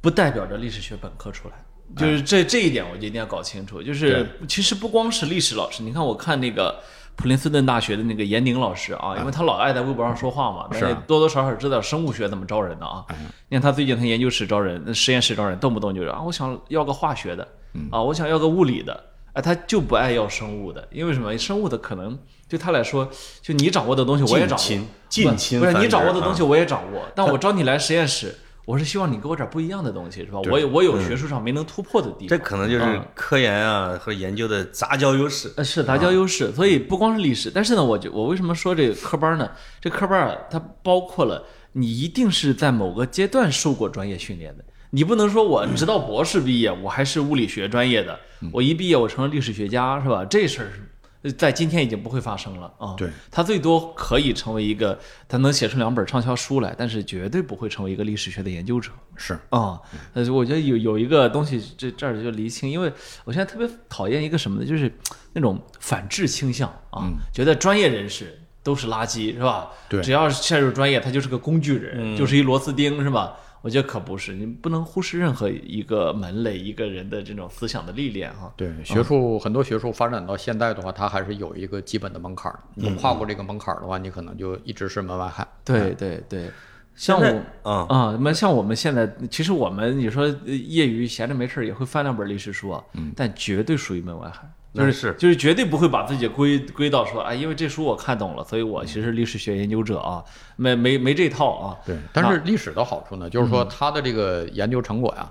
[0.00, 1.54] 不代表着历史学本科出来。
[1.96, 3.82] 就是这这一点，我就一定要搞清楚。
[3.82, 6.80] 就是其实不光是历史老师，你看我看那个
[7.20, 13.04] 普林斯顿大学的那个严宁老师啊，因为他老爱在微博上说话嘛，但是是多多少少知道生物学怎么招人的啊。
[13.50, 17.46] 你看他最近他研究室招人，实验室招人，动不动就是啊，我想要个化学的，
[17.90, 19.04] 啊，我想要个物理的，
[19.34, 21.36] 哎，他就不爱要生物的，因为什么？
[21.36, 23.06] 生物的可能对他来说，
[23.42, 24.64] 就你掌握的东西我也掌握。
[24.64, 26.46] 近亲，近亲不是你掌握的东西啊。
[26.46, 28.38] 我也掌握，但我招你来实验室，
[28.70, 30.38] 我是希望你给我点不一样的东西，是吧？
[30.48, 35.52] 我有我有学术上没能突破的地方，这可能就是科研啊和研究的杂交优势。
[35.56, 39.50] 呃，是杂交优势，所以不光是历史，但是呢，我就我为什么说这个科班呢？
[39.80, 48.16] 这科班啊，它包括了你一定是在某个阶段受过专业训练的，你不能说我直到博士毕业，我还是物理学专业的，
[48.52, 50.24] 我一毕业我成了历史学家，是吧？
[50.24, 50.86] 这事儿是。
[51.36, 52.94] 在今天已经不会发生了啊！
[52.96, 58.90] 对，他最多可以成为一个，他能写出两本畅销书来，但是绝对不会成为一个历史学的研究者。
[59.16, 59.78] 是啊，
[60.14, 62.90] 但是我觉得有有一个东西，这这儿就厘清，因为
[63.24, 64.66] 我现在特别讨厌一个什么呢？
[64.66, 64.90] 就是
[65.34, 67.04] 那种反制倾向啊，
[67.34, 69.68] 觉得专业人士都是垃圾，是吧？
[69.90, 73.36] 对只要是陷入专业，他就是个工具人，就是一螺丝钉，是吧？
[73.62, 78.52] 我觉得可不是，你不能忽视任何一个门类、一个人的这种思想的历练哈。
[78.56, 85.46] 对学术很多学术发展到现在的话，它还是有一个基本的门槛儿，你跨过这个门槛儿的话，你可能就一直是门外汉。
[85.64, 86.50] 对对对，
[86.94, 92.82] 像我啊啊，那么像我们现在，其实我们你说呃业余闲着没事儿也会翻两本历史书啊，
[93.14, 94.50] 但绝对属于门外汉。
[94.72, 100.22] 就是是就是绝对不会把自己归归到说，哎，因为这书我看懂了，所以我其实历史学研究者啊，
[100.56, 101.76] 没没没这套啊。
[101.84, 105.30] 对，但是历史的好处呢，就是说它的这个研究成果呀，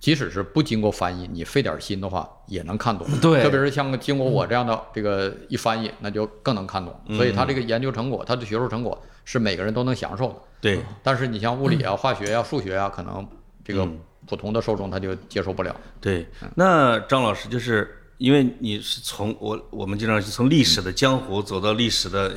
[0.00, 3.06] 即使是不经过翻译，你费点心的话也能看懂。
[3.22, 6.92] 对特别是像经过我这样的这个一翻译，那就更能看懂。
[7.16, 10.34] 所以他这个研究成果，他的学术成果是每个人都能享受的。
[10.60, 13.24] 对，但是你像物理啊、化学呀、数学啊，可能
[13.64, 13.86] 这个
[14.26, 15.74] 普通的受众他就接受不了。
[16.00, 22.34] 对，那张老师就是因为你是从我我们经常是从历史的江湖走到历史的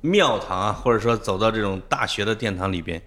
[0.00, 3.00] 庙堂啊，或者说走到这种大学的殿堂里边，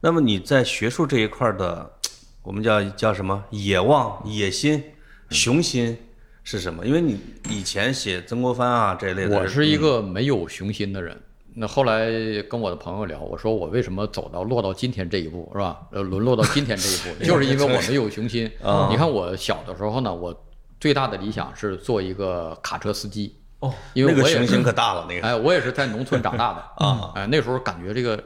[0.00, 1.90] 那么你在学术这一块儿的，
[2.44, 4.82] 我们叫叫什么野望、野心、
[5.30, 5.96] 雄心
[6.42, 6.84] 是什么？
[6.84, 11.18] 因为你以前写曾国藩啊这一类的，我是一个没有雄心的人。
[11.54, 12.10] 那后来
[12.42, 15.80] 跟我的朋友聊，我说我为什么走到落到今天这一步，是吧？
[15.92, 18.50] 呃，沦落到今天这一步， 就是因为我没有雄心。
[18.90, 20.44] 你看我小的时候呢，我
[20.84, 23.34] 最大的理想是做一个卡车司机。
[23.60, 25.26] 哦，因为我也是心可大了，那个。
[25.26, 26.60] 哎，我也是在农村长大的。
[26.84, 28.22] 啊，哎，那时候感觉这个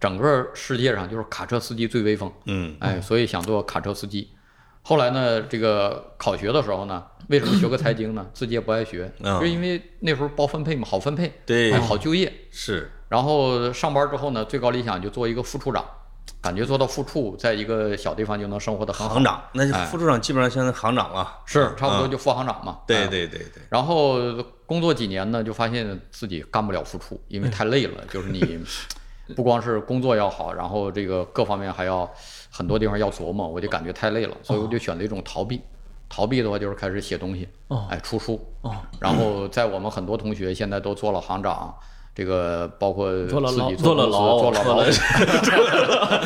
[0.00, 4.28] 整个世界上就是卡车司机最威风，嗯，哎，所以想做卡车司机。
[4.82, 8.26] 后来呢，这个考学的时候呢，为什么学个财经呢？
[8.34, 9.38] 自己也不爱学，嗯。
[9.38, 11.70] 就因为那时候包分配嘛，好分配，对。
[11.70, 12.32] 哎好就业。
[12.50, 12.90] 是。
[13.08, 15.84] 然后上班之后呢，最高理想就做一个副处长，
[16.40, 19.24] 感觉做到副处，在一个小地方就能生活的很好行。
[19.24, 22.78] 长，那就哎副处长基本上现在行长了，是差不多就副行长嘛。
[22.86, 24.18] 对哎对对对，然后
[24.66, 28.04] 工作几年呢，就发现自己干不了副处，因为太累了。
[28.10, 28.58] 就是你
[29.36, 32.10] 不光是工作要好，然后这个各方面还要
[32.50, 35.60] 很多地方要琢磨，我就感觉太累了，所以我就选择一种逃避。
[36.08, 38.44] 逃避的话就是开始写东西，哦哎，出书。
[38.62, 41.72] 哦，然后在我们很多同学现在都做了行长，
[42.20, 44.84] 这个包括坐了牢自己坐牢做了坐了牢，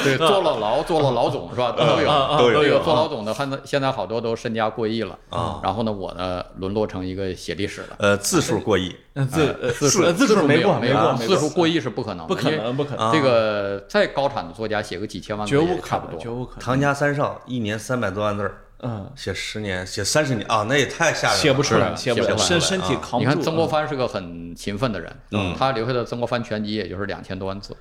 [0.03, 1.71] 对，坐了牢，做了老总是吧？
[1.71, 5.61] 都有都有这个做老总的，现在现在好多都身家过亿了啊。
[5.63, 7.91] 然后呢，我呢沦落成一个写历史的。
[7.99, 16.19] 呃，字数过亿，嗯字呃字数字数没过没过字数过亿是不可能的，不可因为能不可能，这个再高产的作家写个几千万字绝无可能，也差不多。
[16.19, 16.59] 绝无可能。
[16.59, 23.01] 唐家三少一年三百多万字儿，嗯，写十年，写三十年啊，那也太吓人了，写不出来，写不出来身体啊。
[23.03, 23.19] 扛不住。
[23.19, 23.69] 你看曾国嗯。
[23.69, 25.55] 藩是个很勤奋的人，嗯。
[25.59, 27.77] 他留下的《曾国藩全集》也就是两千多万字，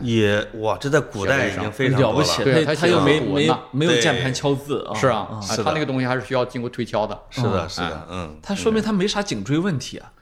[0.00, 3.20] 也哇，这在古代已经非常了不起，对他他他又没
[3.72, 4.94] 没有键盘敲字啊。
[4.94, 5.28] 是啊，
[5.64, 10.12] 他那个东西还是需要经过推敲的，是的，嗯是的，嗯，他说明他没啥颈椎问题啊。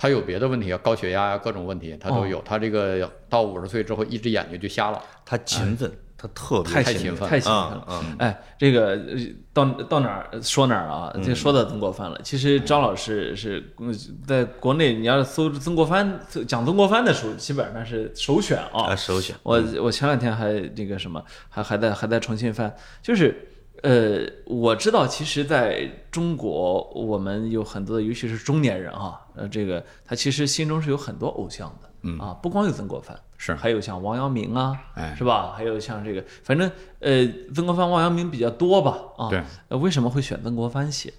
[0.00, 2.40] 他有别的问题啊，高血压呀，各种问题他都有。
[2.42, 5.02] 他这个到五十岁之后，一只眼睛就瞎了。
[5.26, 7.86] 他勤奋，他特别太太勤奋太勤奋啊了。
[7.88, 9.16] 嗯哎，这个呃
[9.52, 11.14] 到到哪儿说哪儿啊？
[11.24, 12.20] 这说到曾国藩了。
[12.24, 13.94] 其实张老师是嗯
[14.26, 18.96] 在国内，你要是搜曾国藩讲曾国藩的书，基本上是首选啊啊，。
[18.96, 23.48] 首选，我我前两天还那个什么，还还在还在重新翻，就是
[23.84, 33.54] 呃，我知道，其实在中国，我们有很多的，尤其是中年人哈，呃，这个他其实心中是有很多偶像的，嗯啊，不光有曾国藩，是。
[33.54, 35.14] 还有像王阳明啊，哎。
[35.16, 35.54] 是吧？
[35.56, 36.70] 还有像这个，反正
[37.00, 41.14] 呃，曾国藩、王阳明比较多吧，啊，对，呃，为什么会选曾国藩写？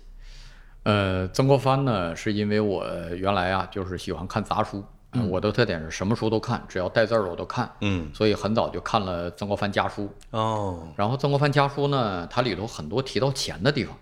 [0.84, 10.10] 呃，曾国藩呢，是因为我原来啊就是喜欢看杂书，呃我的特点是什么书都看，只要带字儿的我都看，嗯，所以很早就看了曾国藩家书。
[10.32, 13.95] 哦，然后曾国藩家书呢，它里头很多提到钱的地方，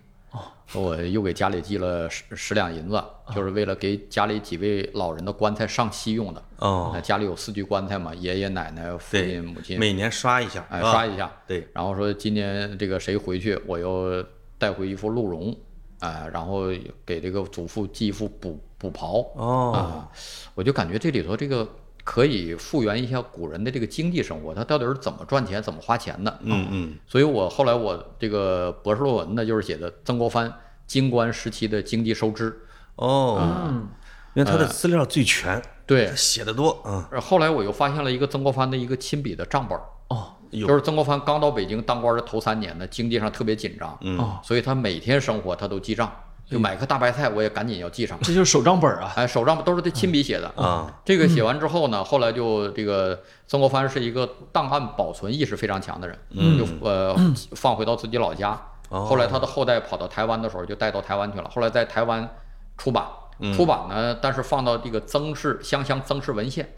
[0.74, 3.02] 我又给家里寄了十十两银子，
[3.34, 6.44] 就是为了给家里几位老人的棺材上漆用的。
[6.58, 11.32] 哦，家里有四具棺材嘛，爷爷奶奶、父亲、母亲，每年刷一下，哎，啊刷一下。
[11.48, 14.22] 对，然后说今年这个谁回去，我又
[14.58, 15.56] 带回一副鹿茸，
[16.00, 16.64] 啊，然后
[17.06, 19.20] 给这个祖父寄一副补补袍。
[19.36, 20.12] 哦，啊，
[20.54, 21.66] 我就感觉这里头这个
[22.08, 26.40] 可以复原一下古人的这个经济生活，他到底是怎么赚钱、怎么花钱的。
[26.42, 30.50] 嗯嗯，所以我后来我这个博士论文呢，就是写的曾国藩
[30.88, 32.58] 京官时期的经济收支。
[32.96, 33.90] 哦，嗯，
[34.36, 36.08] 因为他的资料最全，对。
[36.08, 44.18] 他，写的多，嗯，后来我又发现了一个曾国藩的一个亲笔的账本儿，哦，就是曾国藩刚到北京当官的头三年呢，经济上特别紧张，嗯。
[44.18, 46.10] 哦，所以他每天生活他都记账，
[46.50, 48.18] 就买颗大白菜我也赶紧要记上。
[48.22, 49.12] 这就是手账本啊。
[49.16, 50.92] 哎，手账都是他亲笔写的啊。
[51.04, 57.16] 这个写完之后呢，后来就这个曾国藩是一个档案保存意识非常强的人，嗯就呃
[57.52, 58.52] 放回到自己老家。
[58.90, 61.50] 哦后来他的后代跑到台湾的时候，就带到台湾去了。
[61.54, 62.30] 后来在台湾
[62.78, 63.06] 出版，
[63.40, 66.70] 嗯出版呢，但是放到这个曾氏湘乡曾氏文献哦，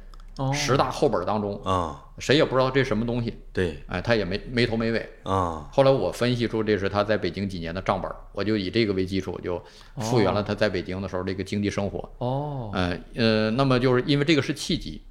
[0.53, 3.37] 十大厚本当中，啊，谁也不知道这什么东西。
[3.51, 5.09] 对，哎，他也没没头没尾。
[5.23, 9.61] 啊，后来我分析出这是他在北京几年的账本，我就以这个为基础，我就
[9.97, 12.09] 复原了他在北京的时候这个经济生活。
[12.19, 15.01] 哦，呃呃，那么就是因为这个是契机，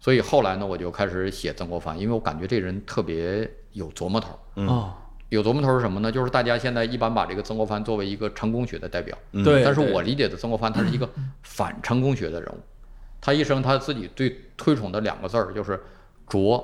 [0.00, 4.92] 所以后来呢，我就开始写曾国藩，因为我感觉这人特别有琢磨头儿。
[5.30, 6.12] 有琢磨头儿是什么呢？
[6.12, 11.08] 就是大家现在一般把这个曾国藩作为一个成功学的代表，对，对但是我理解的曾国藩他是一个
[11.42, 12.60] 反成功学的人物，
[13.24, 15.82] 他一生他自己最推崇的两个字儿就是
[16.26, 16.62] 拙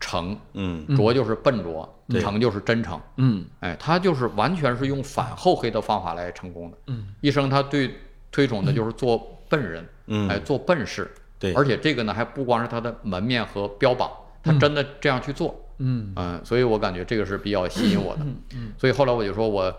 [0.00, 2.98] 诚，嗯拙就是笨拙，对诚就是真诚。
[3.18, 6.78] 嗯哎，他就是完全是用反厚黑的方法来成功的。
[6.86, 7.94] 嗯，一生他对
[8.32, 9.18] 推崇的就是做
[9.50, 11.10] 笨人，嗯哎，做笨事。
[11.38, 14.10] 对而且这个呢，还不光是他的门面和标榜，
[14.42, 15.54] 他真的这样去做。
[15.76, 18.22] 嗯嗯，所以我感觉这个是比较吸引我的。
[18.54, 19.72] 嗯所以后来我就说我，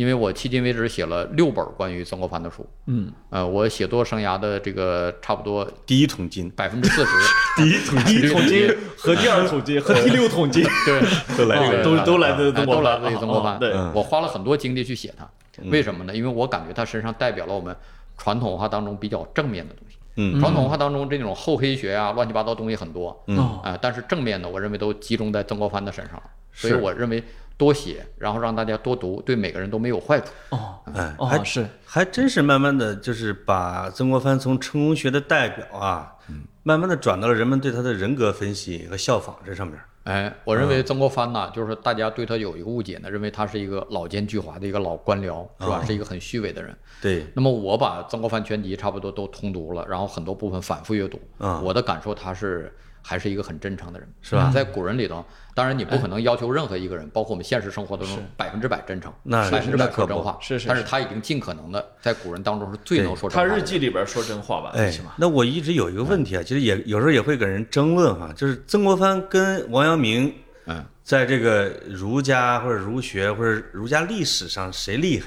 [0.00, 7.12] 因为我迄今为止写了六本关于曾国藩的书，嗯，呃，我写作生涯的这个差不多第一桶金，百分之四十，
[7.58, 13.56] 第一桶 第一桶金和第二桶金和第六桶金，对，都来都都来自都来自于曾国藩。
[13.56, 15.28] 哦对，嗯我花了很多精力去写他，
[15.64, 16.16] 为什么呢？
[16.16, 17.76] 因为我感觉他身上代表了我们
[18.16, 19.98] 传统文化当中比较正面的东西。
[20.16, 26.22] 嗯传统文化当中这种厚黑学啊、乱七八糟东西很多，嗯哦啊、但是正面的我认为都集中在曾国藩的身上了，
[26.54, 27.22] 所以我认为
[27.60, 30.32] 多写，然后让大家多读，对每个人都没有坏处。
[30.48, 39.78] 哦哎，还哦是，还真是慢慢的就是把曾国藩从成功学的代表啊，嗯慢慢的转到了人们对他的人格分析和效仿这上面。
[40.04, 45.84] 哎，我认为曾国藩呢，就是大家对他有一个误解呢，认为他是一个老奸巨猾的一个老官僚，是吧？
[45.84, 46.74] 是一个很虚伪的人。
[47.02, 63.48] 对，那么我把曾国藩全集差不多都通读了，然后很多部分反复阅读，啊我的感受他是还是一个很真诚的人，是吧在古人里头，当然你不可能要求任何一个人，包括我们现实生活当中百分之百真诚，那百分之百可真话，是是是但是他已经尽可能的在古人当中是最能说真话。
[63.48, 70.32] 他日记里边说真话吧，哎起码，那我一直有一个问题啊，其实也有时候也会跟人争论哈，就是曾国藩跟王阳明
[70.66, 75.26] 嗯，在这个儒家或者儒学或者儒家历史上谁厉害？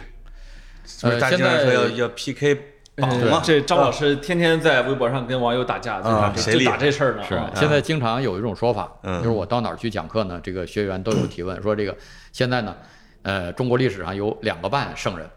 [0.86, 3.41] 现在说要要 PK 榜呃嘛？
[3.43, 7.49] 这张老师天天在微博上跟网友打架，啊就就打谁厉害这事儿呢，是啊。
[7.56, 9.17] 现在经常有一种说法，嗯。
[9.17, 11.95] 就是我到哪儿去讲课呢，这个学员都有提问说这个
[12.32, 12.75] 现在呢，
[13.23, 15.27] 呃，中国历史上有两个半圣人，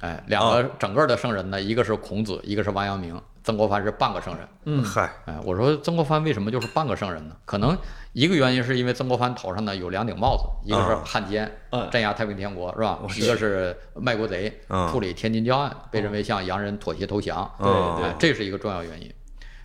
[0.00, 4.48] 哎，两个整个的圣人呢，一个是孔子，一个是王阳明，曾国藩是半个圣人。
[4.64, 7.36] 嗯嗨，哎，我说曾国藩为什么就是半个圣人呢？
[7.44, 7.76] 可能
[8.12, 13.00] 一个原因是因为曾国藩头上呢有两顶帽子，一个是啊汉奸，嗯镇压太平天国是吧？
[13.16, 17.38] 一个是卖国贼，嗯处理天津教案，被认为向洋人妥协投降。
[17.58, 19.12] 哦对哎，这是一个重要原因。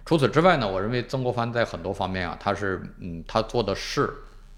[0.06, 4.10] 除此之外呢，我认为曾国藩在很多方面啊，他是嗯，他做的事，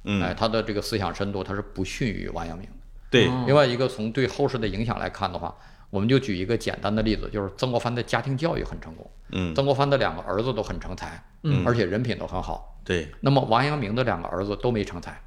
[0.03, 2.73] 嗯哎，他的这个思想深度，他是不逊于王阳明的。
[3.09, 5.55] 对，哦另外一个从对后世的影响来看的话，
[5.89, 9.09] 我们就举一个简单的例子，就是曾国藩的家庭教育很成功。
[9.31, 11.63] 嗯，曾国藩的两个儿子都很成才，嗯。
[11.65, 12.79] 而且人品都很好。
[12.83, 15.21] 对，那么王阳明的两个儿子都没成才，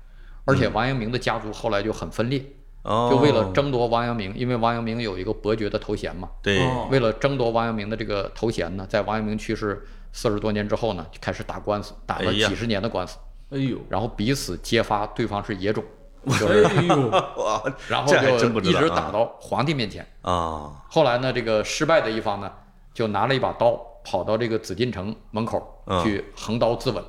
[0.44, 2.40] 而且王阳明的家族后来就很分裂，
[2.82, 6.88] 嗯哦，就为了争夺王阳明，因为王阳明有一个伯爵的头衔嘛，对，哦。
[6.90, 13.18] 为了争夺王阳明的这个头衔呢，在王阳明去世四十多年之后呢，就开始打官司，打了几十年的官司，
[13.50, 15.84] 哎呦，然后彼此揭发对方是野种，
[16.26, 17.10] 就是哎呦，
[17.88, 20.06] 然后就一直打到皇帝面前。
[20.22, 22.50] 啊，后来呢，这个失败的一方呢，
[22.94, 27.02] 就拿了一把刀，跑到这个紫禁城门口嗯去横刀自刎，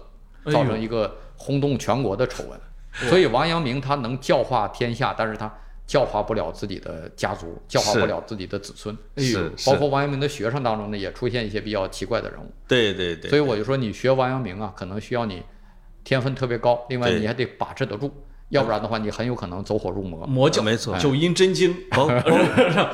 [0.51, 2.59] 造成一个轰动全国的丑闻。
[3.09, 5.51] 所以王阳明他能教化天下，但是他
[5.85, 8.95] 教化不了自己的家族，教化不了自己的子孙。
[9.15, 12.51] 哎呦是，是包括王阳明的学生当中呢，也出现一些比较奇怪的人物。
[12.67, 15.43] 对对对，所以我就说，你学王阳明啊，可能需要你
[16.03, 18.11] 天分特别高，另外你还得把持得住。
[18.53, 20.25] 要不然的话你很有可能走火入魔。
[20.27, 22.37] 魔教没错九阴真经，包 包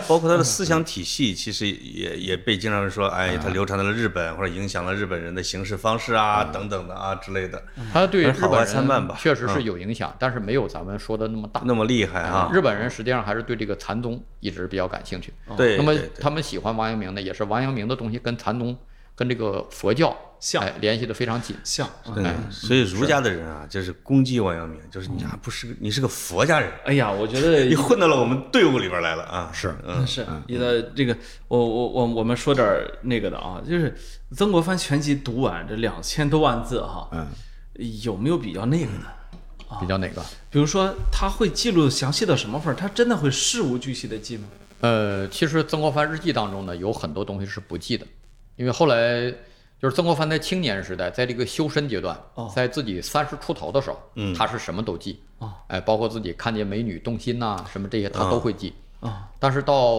[0.07, 11.62] 包括他的思想体系，其实也也被经常说，哎，他流传到了日本，或者影响了日本人的行事方式啊，等等的啊之类的，他对日本参半吧人确实是有影响，但是没有咱们说的那么大。
[11.66, 12.49] 那么厉害啊！
[12.53, 15.34] 日本人实际上还是对这个禅宗一直比较感兴趣。
[15.57, 18.76] 对，那么他们喜欢王阳明呢，也是王阳明的东西跟禅宗、
[19.20, 21.53] 跟这个佛教像哎联系的非常紧。
[21.65, 29.51] 像嗯，所以儒家的人啊，就是攻击王阳明，就是你还不是个你是个佛家人，哎呀，我觉得 你混到了我们队伍里边来了啊！
[29.53, 31.13] 是嗯，是你的这个，
[31.49, 32.65] 我我我我们说点
[33.01, 33.93] 那个的啊，就是
[34.32, 37.28] 曾国藩全集读完这两千多万字哈，嗯，
[38.03, 39.80] 有没有比较那个的？
[39.82, 40.24] 比较哪个？
[40.49, 42.76] 比如说他会记录详细到什么份儿？
[42.78, 44.47] 他真的会事无巨细的记吗？
[44.80, 48.07] 呃，其实曾国藩日记当中呢，有很多东西是不记的，
[48.60, 49.32] 因为后来
[49.82, 58.74] 就是曾国藩在青年时代，在这个修身阶段，哦在自己三十出头的时候，嗯他是什么都记，啊哎，包括自己看见美女动心呐、什么这些他都会记。
[58.99, 59.95] 啊，但是到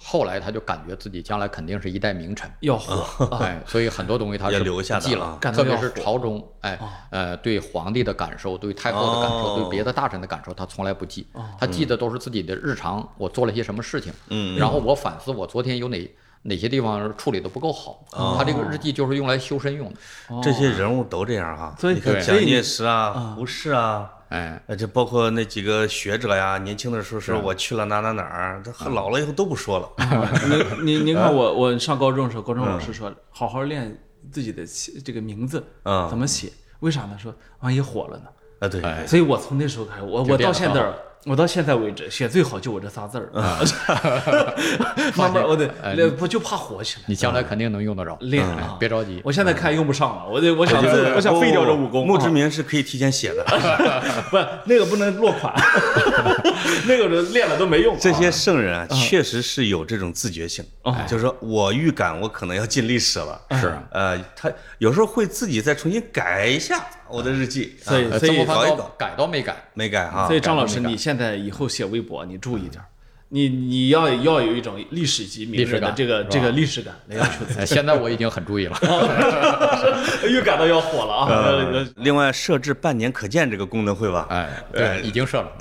[0.00, 3.38] 后来，他就感觉自己将来肯定是一代名臣，要火啊！
[3.42, 11.26] 哎， 所以很多东西他是留下记了特别是朝中，哎哦，呃，对皇帝的感受，对太后的感受，哦对别的大臣的感受，他从来不记，
[11.58, 16.10] 他记的都是自己的日常，我做了些什么事情，嗯然后我反思我昨天有哪
[16.42, 18.04] 哪些地方处理的不够好，
[18.38, 21.74] 他这个日记就是用来修身用的，这些人物都这样哈。
[21.78, 29.88] 所以你看对蒋介石啊、胡适啊，哎，呃，这包括那几个学者呀，年轻的时候说我去了哪哪哪儿，他老了以后都不说了。
[30.48, 37.18] 您您您看我我上高中的时候，高中老师说好好练自己的起这个名字嗯怎么写，为啥呢？
[37.18, 38.24] 说万一火了呢？
[38.60, 40.82] 啊，对，哎所以我从那时候开始，我我到现在
[41.26, 43.28] 我到现在为止写最好就我这仨字儿，
[45.16, 45.68] 慢慢我得
[46.10, 47.02] 不就怕火起来。
[47.06, 48.76] 你将来肯定能用得着，哎练啊。
[48.80, 50.82] 别着急，我现在看用不上了，我得我想
[51.14, 52.06] 我想废掉这武功。
[52.06, 53.44] 墓志啊铭是可以提前写的，
[54.30, 55.52] 不是那个不能落款，
[56.88, 57.96] 那个人练了都没用。
[58.00, 63.40] 这些圣人啊，确实是有这种自觉性哦，就是说我预感我可能要进历史了。
[63.52, 70.36] 是呃，他有时候会自己再重新改一下我的日记，啊所以所以呃曾国藩搞一搞改都没改，没改啊所。
[70.36, 72.86] 以张老师，你现在以后写微博，你注意点儿，
[73.32, 77.60] 你你要要有一种历史级名历史感人的这个这个历史感来要求自 己。
[77.60, 78.76] 哎现在我已经很注意了，
[80.28, 81.26] 又感到要火了啊！
[81.30, 84.26] 呃另外设置半年可见这个功能会吧？
[84.30, 85.52] 哎，对，已经设了，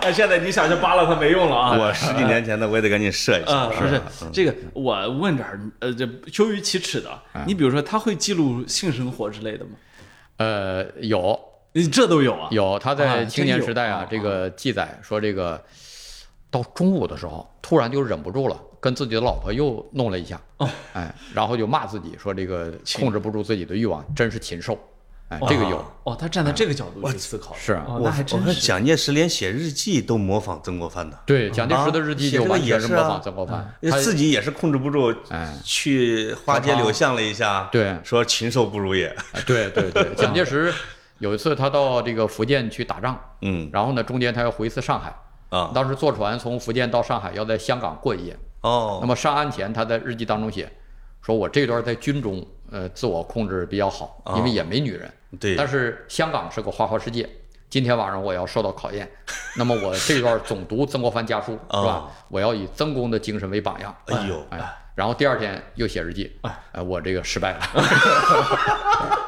[0.00, 1.76] 那，现在你想去扒拉它没用了啊！
[1.76, 3.52] 我十几年前的我也得赶紧设一下。
[3.52, 7.10] 啊，是是，这个我问点儿，呃，这羞于启齿的，
[7.46, 9.70] 你比如说他会记录性生活之类的吗？
[10.36, 11.36] 呃，有
[11.92, 12.46] 这都有啊？
[12.52, 15.60] 有，他啊在青年时代啊啊，这个记载说，这个
[16.50, 24.78] 到中午的时候，突然就忍不住了，跟自己的老婆又弄了一下，哦哎，然后就骂自己说这个控制不住自己的欲望，真是禽兽，
[25.28, 28.54] 哎，这个有，哦，他站在这个角度去思考，是啊哦，我看真是。
[28.60, 39.14] 蒋介石连写日记都模仿曾国藩的，对，蒋介石的日记就写这个完全是模仿曾国藩，他自己也是控制不住，哎去花街柳巷了一下，对说禽兽不如也。
[39.32, 40.72] 哎对对对，蒋介石
[41.18, 45.14] 有一次他到这个福建去打仗，嗯然后呢中间他要回一次上海，
[45.50, 45.70] 啊。
[45.74, 48.98] 当时坐船从福建到上海要在香港过一夜，哦。
[49.00, 50.70] 那么上岸前，他在日记当中写，
[51.22, 55.12] 说我这段在军中，呃，自我控制比较好，因为也没女人。
[55.38, 55.54] 对。
[55.56, 57.28] 但是香港是个花花世界，
[57.68, 59.10] 今天晚上我要受到考验，
[59.56, 62.10] 那么我这段总读曾国藩家书，是吧？
[62.28, 63.94] 我要以曾公的精神为榜样。
[64.06, 64.42] 哎呦。
[64.50, 64.58] 哎，
[64.94, 66.38] 然后第二天又写日记，
[66.72, 67.60] 哎，我这个失败了。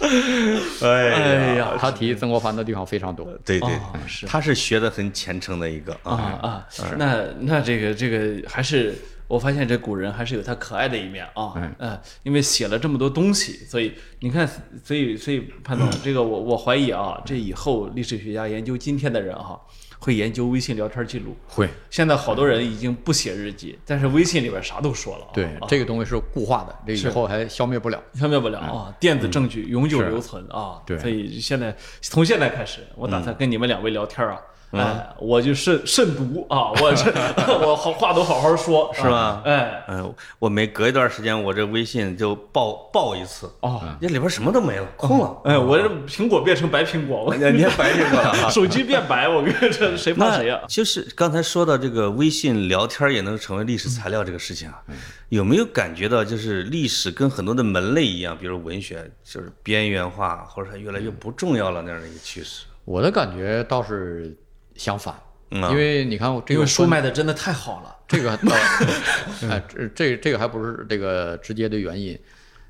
[0.00, 3.26] 哎 哎呀，他提曾国藩的地方非常多。
[3.44, 4.26] 对对哦，是。
[4.26, 6.14] 他是学的很虔诚的一个啊。
[6.14, 6.48] 啊。
[6.48, 8.94] 啊，那那这个这个还是
[9.26, 14.48] 我发现这古人还是有他可爱的一面啊，嗯呃，因为写了这么多东西，所以你看，
[14.82, 19.60] 所以所以潘总， 这个我我怀疑啊，这以后历史学家研究今天的人哈、
[19.98, 21.36] 会研究微信聊天记录。
[21.46, 25.30] 会，现在好多人已经不写日记，但是微信里边啥都说了啊。
[25.32, 28.02] 对啊，这个东西是固化的，这个以后还消灭不了。
[28.14, 30.80] 消灭不了啊，电子证据永久留存啊。
[30.86, 34.34] 对所以现在从现在开始，我打算跟你们两位聊天啊。
[34.34, 37.10] 嗯哎，我就慎慎读啊，我这
[37.66, 45.40] 我好话都好好说，是吧哎，嗯，我每隔一段时间，我这微信就爆爆一次，哦，那里边什么都没了，空了。
[45.44, 48.50] 哎，我这苹果变成白苹果，我你你也白苹果了啊。
[48.52, 50.68] 手机变白，我跟这谁怕谁呀那？
[50.68, 54.82] 就是刚才说到这个微信聊天也能成为历史材料这个事情啊，
[55.30, 62.66] 有没有感觉到就是历史跟很多的门类一样，比如文学就是边缘化，或者它越来越不重要了那样的一个趋势？
[62.84, 64.34] 我的感觉倒是
[64.78, 65.14] 相反，
[65.50, 65.70] 嗯啊。
[65.70, 67.96] 因为你看我这因为书卖的真的太好了。
[68.08, 68.54] 这个倒，
[69.50, 72.18] 哎，这这这个还不是这个直接的原因，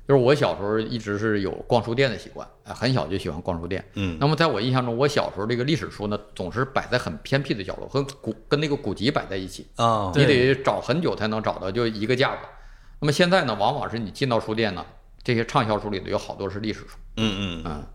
[0.05, 3.81] 就是我小时候一直是有逛书店的习惯，哎，很小就喜欢逛书店。
[3.93, 4.17] 嗯。
[4.19, 12.41] 那么在我印象中，我小时候这个历史书呢，总是摆在很偏僻的角落，和古跟那个古籍摆在一起，啊，你得找很久才能找到，就一个架子。
[12.99, 14.85] 那么现在呢，往往是你进到书店呢，
[15.23, 17.87] 这些畅销书里头有好多是历史书，嗯嗯，嗯，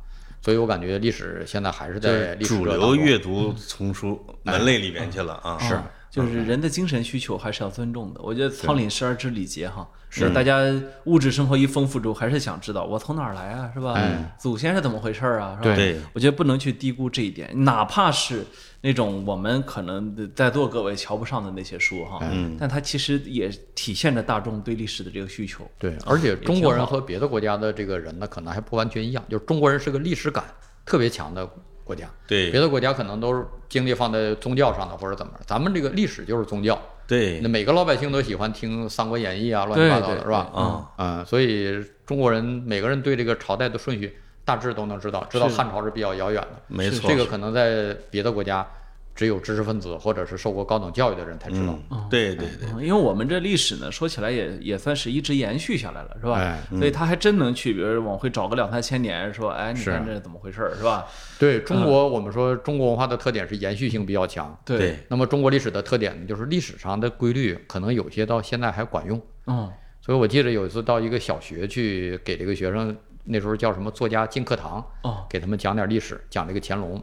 [0.45, 5.59] 所以我感觉历史现在还是在历史主流阅读丛书门类里边去了啊。
[5.59, 8.21] 是啊就是人的精神需求还是要尊重的。
[8.23, 10.61] 我觉得仓廪实而知礼节哈，是大家
[11.07, 13.95] 物质生活一丰富之后，还是想知道我从哪儿来啊，是吧？
[13.95, 15.75] 哎祖先是怎么回事儿啊，是吧？
[15.75, 18.47] 对我觉得不能去低估这一点，哪怕是
[18.83, 25.69] 那种我们可能在座各位瞧不上的那些书哈，嗯但它其实也体现着大众对历史的这个需求。
[25.81, 29.25] 对，而且中国人和别的国家的这个人呢，可能还不完全一样。
[29.29, 30.45] 就是中国人是个历史感
[30.87, 31.49] 特别强的
[31.85, 32.51] 国家，对。
[32.51, 36.81] 别的国家可能都是精力放在宗教上的或者怎么，咱们这个历史就是宗教。
[37.07, 37.41] 对。
[37.41, 40.39] 那，每个老百姓都喜欢听《三国演义》啊，乱七八糟的，对对是吧？
[40.55, 40.91] 啊。
[40.97, 46.63] 嗯，所以中国人每个人对这个朝代的顺序大致都能知道，知道汉朝是比较遥远的。
[46.69, 48.67] 没错，这个可能在别的国家，
[49.15, 51.79] 只有知识分子或者是受过高等教育的人才知道。
[51.91, 56.39] 嗯，对对对，嗯因为我们这历史呢，说起来也也算是一直延续下来了，是吧？
[56.39, 61.07] 哎所以他还真能去，比如往回找个两三千年，说，哎，你看这是怎么回事儿，是吧？
[61.39, 64.57] 对中国，我们说中国文化的特点是延续性比较强。
[64.65, 69.21] 对那么中国历史的特点呢，就是历史上的规律可能有些到现在还管用。
[69.47, 77.03] 嗯，所以我记得有一次到一个小学去给这个学生，那时候叫什么作家进课堂，哦，给他们讲点历史，讲这个乾隆，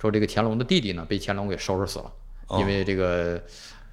[0.00, 2.10] 说这个乾隆的弟弟呢被乾隆给收拾死了，
[2.58, 3.40] 因为这个，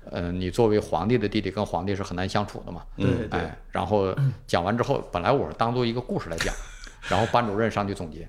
[0.09, 2.81] 呃，你作为皇帝的弟弟跟皇帝是很难相处的嘛。
[2.95, 4.15] 对对，哎，然后
[4.47, 6.53] 讲完之后，本来我是当做一个故事来讲，
[7.09, 8.27] 然后班主任上去总结，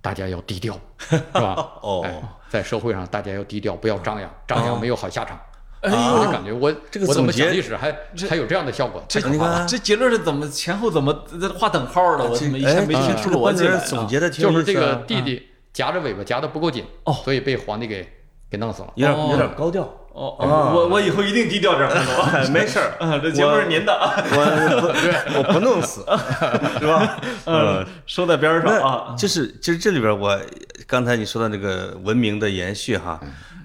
[0.00, 1.54] 大家要低调， 是吧？
[1.82, 5.38] 哦哎，在社会上大家要低调，不要张扬，张扬没有好下场。
[5.82, 7.92] 哎呦我就感觉我这个我怎么讲历史还
[8.30, 12.24] 还有这样的效果，太可你怕这结论是怎么前后怎么这画等号的？
[12.30, 13.78] 我怎么一下没听出逻辑来啊？
[13.78, 17.12] 任总结的就是这个弟弟夹着尾巴夹得不够紧，哦。
[17.24, 18.06] 所以被皇帝给
[18.50, 18.92] 给弄死了。
[18.96, 19.28] 有点哦。
[19.30, 19.82] 有点高调。
[20.14, 20.72] 哦，哦。
[20.74, 26.00] 我我以后一定低调点儿， 没事儿，啊， 这节目是您的，我不对， 我不弄死，
[26.78, 27.18] 是吧？
[27.46, 29.14] 嗯，收在边儿上啊。
[29.16, 30.38] 就是就是这里边我
[30.86, 33.18] 刚才你说的那个文明的延续哈，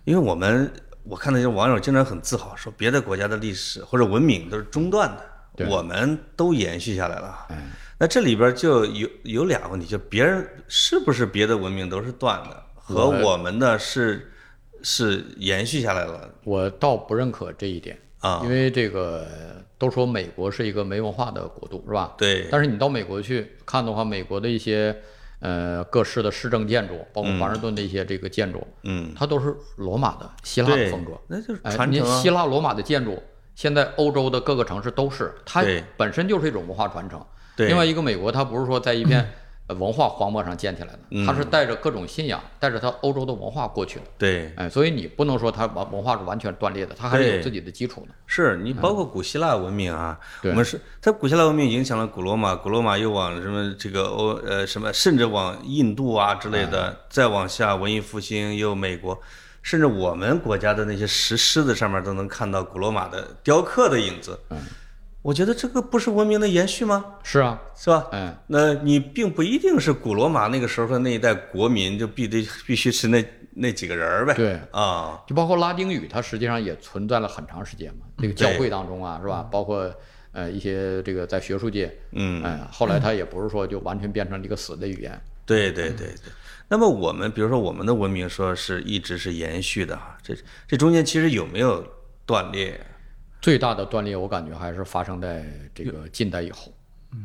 [0.05, 0.71] 因为我们
[1.03, 5.09] 我看那些网友经常很自豪说别的国家的历史或者文明都是中断
[5.57, 7.45] 的，我们都延续下来了。
[7.49, 7.57] 哎，
[7.99, 14.31] 那这里边就有有俩问题，就别人是不是别的文明都是断的，和我我们的是
[14.83, 18.49] 是延续下来了我倒不认可这一点，啊因？
[18.49, 19.25] 为这个
[19.79, 22.13] 都说美国是一个没文化的国度，是吧？
[22.19, 24.95] 对，但是你到美国去看的话，美国的一些
[25.39, 32.29] 呃各式的市政建筑，包括华盛顿的一些这个建筑，嗯，它都是罗马的希腊的风格。，那就是哎，传承啊你希。
[32.29, 33.21] 腊罗马的建筑，
[33.55, 35.63] 现在欧洲的各个城市都是，它
[35.97, 37.19] 本身就是一种文化传承。
[37.57, 39.33] 对，另外一个，美国它不是说在一片
[39.65, 41.25] 呃 文化荒漠上建起来的，嗯。
[41.25, 44.05] 它是带着各种信仰，带着它欧洲的文化过去的。
[44.17, 48.13] 对，哎，所以你不能说它文文化是完全断裂的，它还是有自己的基础的。
[48.27, 50.51] 是你包括古希腊文明啊，对。
[50.51, 59.19] 我们是它古希腊文明影响了古罗马，古罗马又往什么这个欧呃什么，甚至往印度啊之类的，再往下文艺复兴又美国，
[59.63, 64.39] 甚至我们国家的那些石狮子上面都能看到古罗马的雕刻的影子。
[65.27, 67.03] 嗯，我觉得这个不是文明的延续吗？
[67.21, 68.07] 是啊，是吧？
[68.13, 73.23] 嗯，那你并不一定是古罗马那个时候的那一代国民就必得必须是那
[73.53, 74.33] 那几个人儿呗。
[74.33, 78.05] 对啊，就包括拉丁语，它实际上也存在了很长时间嘛。
[78.17, 79.43] 这个教会当中啊，是吧？
[79.51, 79.93] 包括
[80.31, 85.19] 呃一些这个在学术界，嗯，哎，后来它也不是说就完全变成一个死的语言。
[85.45, 86.31] 对对对对。
[86.69, 90.33] 那么我们比如说我们的文明说是一直是延续的哈，这
[90.67, 91.85] 这中间其实有没有
[92.25, 92.79] 断裂？
[93.41, 96.71] 最大的断裂，我感觉还是发生在这个近代以后。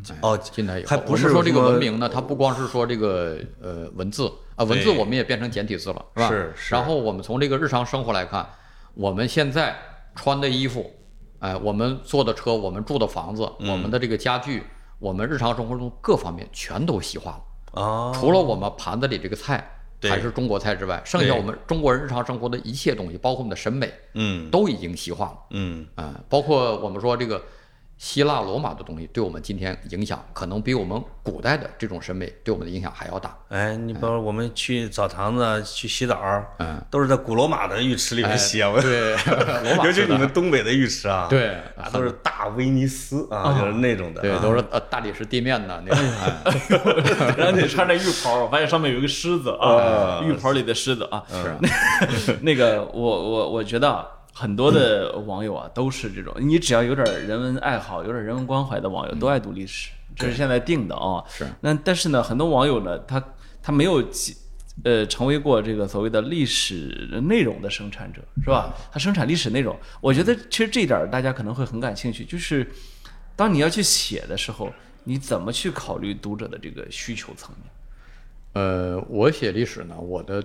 [0.09, 6.29] 哎哦近代以后，还不是我们说这个文明呢，它不光是说这个呃文字啊，文字我们也变成简体字了，是吧？
[6.29, 6.75] 是是。
[6.75, 8.49] 然后我们从这个日常生活来看，
[8.95, 9.77] 我们现在
[10.15, 10.89] 穿的衣服，
[11.41, 13.71] 哎，我们坐的车，我们住的房子，嗯。
[13.73, 14.63] 我们的这个家具，
[15.01, 17.43] 我们日常生活中各方面全都西化了。
[17.73, 25.39] 哦，除了我们盘子里这个菜对还是中国菜之外，剩下我们中国人日常生活的一切东西，包括我们的审美，嗯都已经西化了。
[25.51, 27.43] 嗯啊、包括我们说这个
[28.03, 33.33] 希腊罗马的东西，对我们今天影响可能比我们古代的这种审美对我们的影响还要大。
[33.49, 36.21] 哎，你比如我们去澡堂子去洗澡，
[36.59, 39.15] 嗯，都是在古罗马的浴池里面洗对，
[39.63, 44.41] 罗马尤其你们东北的浴池啊，对啊，都是大威尼斯啊，就是那种的，对，啊。
[44.43, 46.05] 都是呃大理石地面的那种。
[46.45, 51.23] 哎 然后你穿着浴袍，我发现上面有一个狮子啊，浴袍里的狮子啊。
[51.31, 51.57] 是啊。
[52.43, 59.91] 那个，我我我觉得啊，很多的网友啊都是这种，你只要有点人文爱好、有点人文关怀的网友，都爱读历史。
[60.15, 61.23] 这是现在定的啊。
[61.29, 61.47] 是。
[61.61, 63.23] 那但是呢，很多网友呢，他
[63.63, 64.37] 他没有几
[64.85, 68.75] 呃成为过这个所谓的历史内容的生产者，是吧？
[68.91, 72.67] 他生产历史内容，我觉得其实这一点儿大家可能会很感兴趣，就是
[73.37, 74.73] 当你要去写的时候，
[75.05, 77.71] 你怎么去考虑读者的这个需求层面？
[78.55, 80.43] 呃，我写历史呢，我的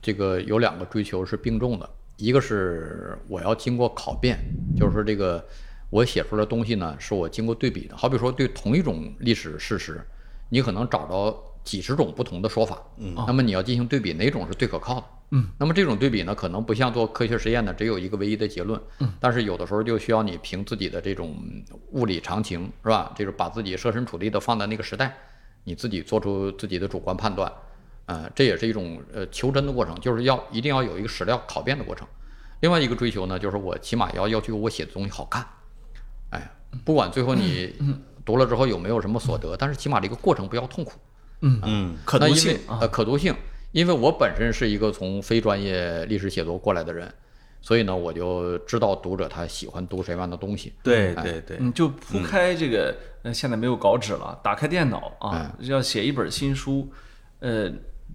[0.00, 4.38] 这个有两个追求是并重的，一个是我要经过考辨，
[4.76, 5.42] 就是说这个
[5.88, 7.96] 我写出来的东西呢，是我经过对比的。
[7.96, 10.00] 好比说对同一种历史事实，
[10.50, 15.04] 你可能找到几十种不同的说法，嗯，那么你要进行对比，哪种是最可靠的？
[15.30, 21.36] 嗯，那么这种对比呢，可能不像做科学实验的只有一个唯一的结论，嗯，但是有的时候就需要你凭自己的这种
[21.92, 23.14] 物理常情，是吧？
[23.16, 25.16] 就是把自己设身处地的放在那个时代。
[25.64, 27.52] 你自己做出自己的主观判断，
[28.08, 32.08] 呃，这也是一种呃求真的过程，就是要一定要有一个史料考辨的过程。
[32.60, 35.46] 另外一个追求呢，就是我起码要要求我写的东西好看，
[36.30, 36.50] 哎，
[36.84, 37.74] 不管最后你
[38.24, 40.92] 读了之后有没有什么所得，但是起码这个过程不要痛苦。
[41.42, 43.34] 嗯嗯，可读性呃可读性，
[43.72, 47.12] 因为我本身是一个从非专业历史写作过来的人。
[47.60, 50.72] 所以呢，我就知道读者他喜欢读什么样的东西。
[50.80, 56.88] 对对对，你，就铺开这个，呃，现在没有稿纸了，打开电脑啊，要写一本新书，
[57.40, 57.68] 呃，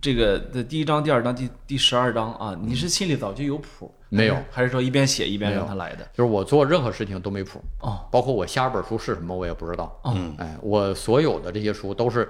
[0.04, 3.90] 这个的第一章、第二章、第第十二章啊，你是心里早就有谱？
[4.10, 6.04] 没有，还是说一边写一边让他来的？
[6.14, 9.98] 就是我做任何事情都没谱哦，包括我下一本书是什么我也不知道。
[10.04, 12.28] 嗯，哎，我所有的这些书都是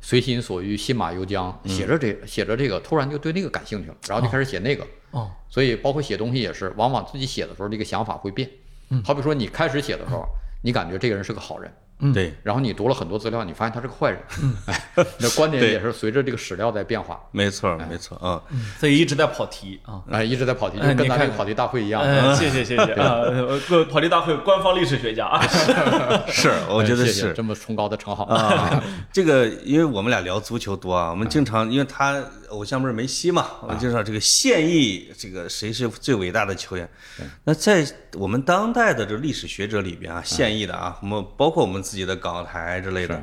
[0.00, 4.86] 随心所欲、信马由缰，写着这写着这个，突然就对那个感兴趣了，然后就开始写那个。
[5.10, 8.48] 哦，所以包括写东西也是，往往自己写的时候，这个想法会变。
[8.90, 10.24] 嗯，好比说你开始写的时候，
[10.62, 11.68] 你感觉这个人是个好人，
[12.00, 17.20] 嗯，对，然后你读了很多资料，你发现他是个坏人，嗯，哎，那观点也是随着这个史料在变化。
[17.30, 18.40] 没错，没错啊，
[18.78, 22.02] 所以一直在跑题啊，哎，一直在跑题，就哎跟咱这个跑题大会一样。
[22.02, 25.26] 嗯，谢谢谢谢 啊，呃跑题大会官方历史学家。
[25.26, 25.40] 啊，
[26.28, 27.32] 是，我觉得哎谢谢是。
[27.32, 28.24] 这么崇高的称号。
[28.24, 28.82] 啊。
[29.12, 36.88] 这个，因为我们俩聊足球多啊，我们经常，因为他偶像不是梅西嘛，我们经常这个现役，这个谁是最伟大的球员？
[37.44, 43.20] 那在我们当代的这历史学者里边啊，现役的啊，我们包括我们自己的港台之类的，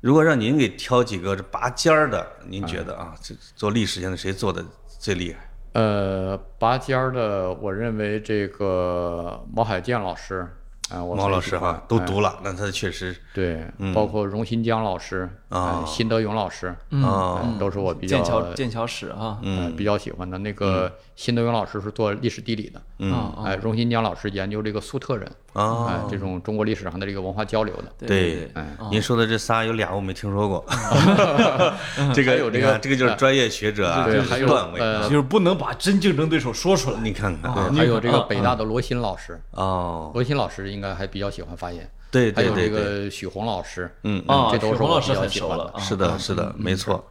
[0.00, 5.50] 如果让您给挑几个这拔尖儿的，您觉得啊，这做历史现在谁做的最厉害？
[5.72, 10.48] 呃，拔尖儿的，我认为这个毛海建老师，
[10.88, 16.68] 啊、我毛老师哈都哎读了，那他确实对，包括荣新江老师啊呃辛德勇老师，
[17.02, 20.38] 啊，嗯都是我比较剑桥剑桥史哈，嗯比较喜欢的。
[20.38, 23.32] 那个辛德勇老师是做历史地理的，嗯。
[23.44, 27.84] 哎，荣新江老师研究这个粟特人，哎啊，，这种中国历史上的这个文化交流的。
[27.98, 28.06] 对。
[28.06, 30.64] 对对，哎您说的这仨有俩我没听说过，
[32.14, 44.76] 这个有这个这个就是专业学者啊，对还有段位呃就是不能把真竞争对手说出来，你看看对，还有这个啊北大的罗新老师，哦，罗新老师应该还比较喜欢发言，对还有这个许宏老师，嗯啊，这都是
[45.80, 47.02] 是的，是的，没错，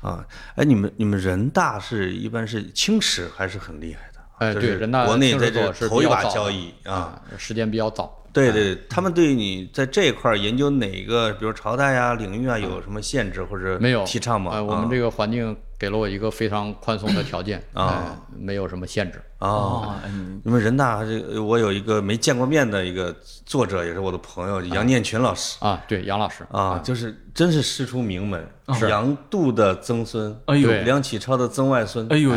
[0.00, 0.24] 啊，
[0.56, 8.14] 哎，你们你们人大是一般是清史还是很厉害的，哎，对，人大国内在这头一把交椅啊，啊，时间比较早。
[8.32, 14.52] 对对，对他们对你在这一块儿研究哪个，比如朝代啊、领域啊，有什么限制或者没有提倡吗？
[14.54, 17.86] 呃，我们啊这个环境给了我一个非常宽松的条件，啊。
[17.86, 19.20] 哎没有什么限制。
[19.38, 20.40] 啊，哦，嗯。
[20.44, 23.14] 你们人大这个我有一个没见过面的一个
[23.44, 25.56] 作者，也是我的朋友杨念群老师。
[25.60, 28.88] 啊，对，杨老师，啊，就是真是师出名门，是。
[28.88, 30.68] 杨度的曾孙，哎呦。
[30.68, 30.82] 对。
[30.82, 32.32] 梁启超的曾外孙，哎呦。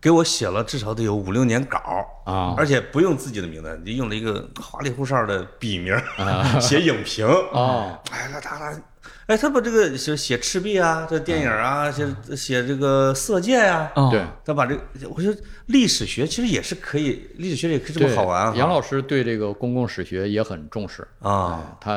[0.00, 1.80] 给我写了至少得有五六年稿
[2.24, 2.54] 啊。
[2.56, 6.02] 而且不用自己的名字，就用了一个花里胡哨的笔名儿
[6.60, 7.26] 写影评。
[7.26, 8.82] 啊，哎，他他他，
[9.26, 12.06] 哎，他把这个写写赤壁啊，这电影啊，写
[12.36, 18.54] 写这个色戒呀，哦对，他把这个，我觉得历史学其实也是可以，历史学也可以这么，好玩啊。
[18.56, 21.92] 杨老师对这个公共史学也很重视啊，哎他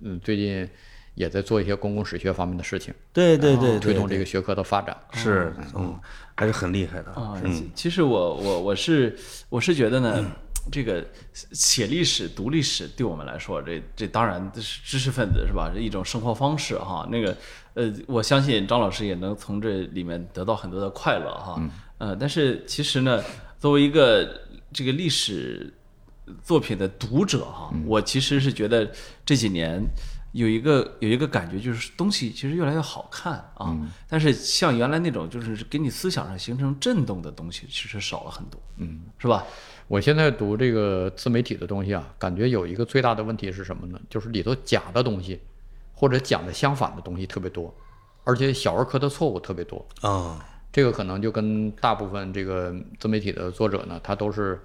[0.00, 0.68] 嗯最近
[1.14, 4.96] 也在做一些公共史学方面的事情，对对对，推动这个学科的发展。
[5.12, 5.98] 是，嗯，
[6.36, 7.10] 还是很厉害的。
[7.12, 9.16] 啊，嗯其其实我我我是
[9.48, 10.24] 我是觉得呢，
[10.70, 15.70] 这个写历史、读历史对我们来说，这这当然这是知识分子是吧？
[15.74, 17.08] 这一种生活方式哈。
[17.10, 17.36] 那个
[17.74, 21.60] 呃，我相信张老师也能从这里面得到很多的快乐哈。
[21.98, 23.22] 呃，但是其实呢，
[23.58, 24.40] 作为一个
[24.72, 25.72] 这个历史
[26.42, 28.90] 作品的读者哈，我其实是觉得
[29.24, 29.82] 这几年。
[30.32, 33.74] 有一个有一个感觉，就是东西其实越来越好看啊，
[34.06, 39.42] 但是像原来那种就是给你思想上形成震动的东西，其实少了很多，嗯，是吧？
[39.88, 43.98] 我现在读这个自媒体的东西啊，感觉有一个最大的问题是什么呢？
[44.10, 45.40] 就是里头假的东西，
[45.94, 47.74] 或者讲的相反的东西特别多，
[48.24, 49.84] 而且小儿科的错误特别多。
[50.02, 54.60] 啊，这个可能就跟大部分这个自媒体的作者呢，他都是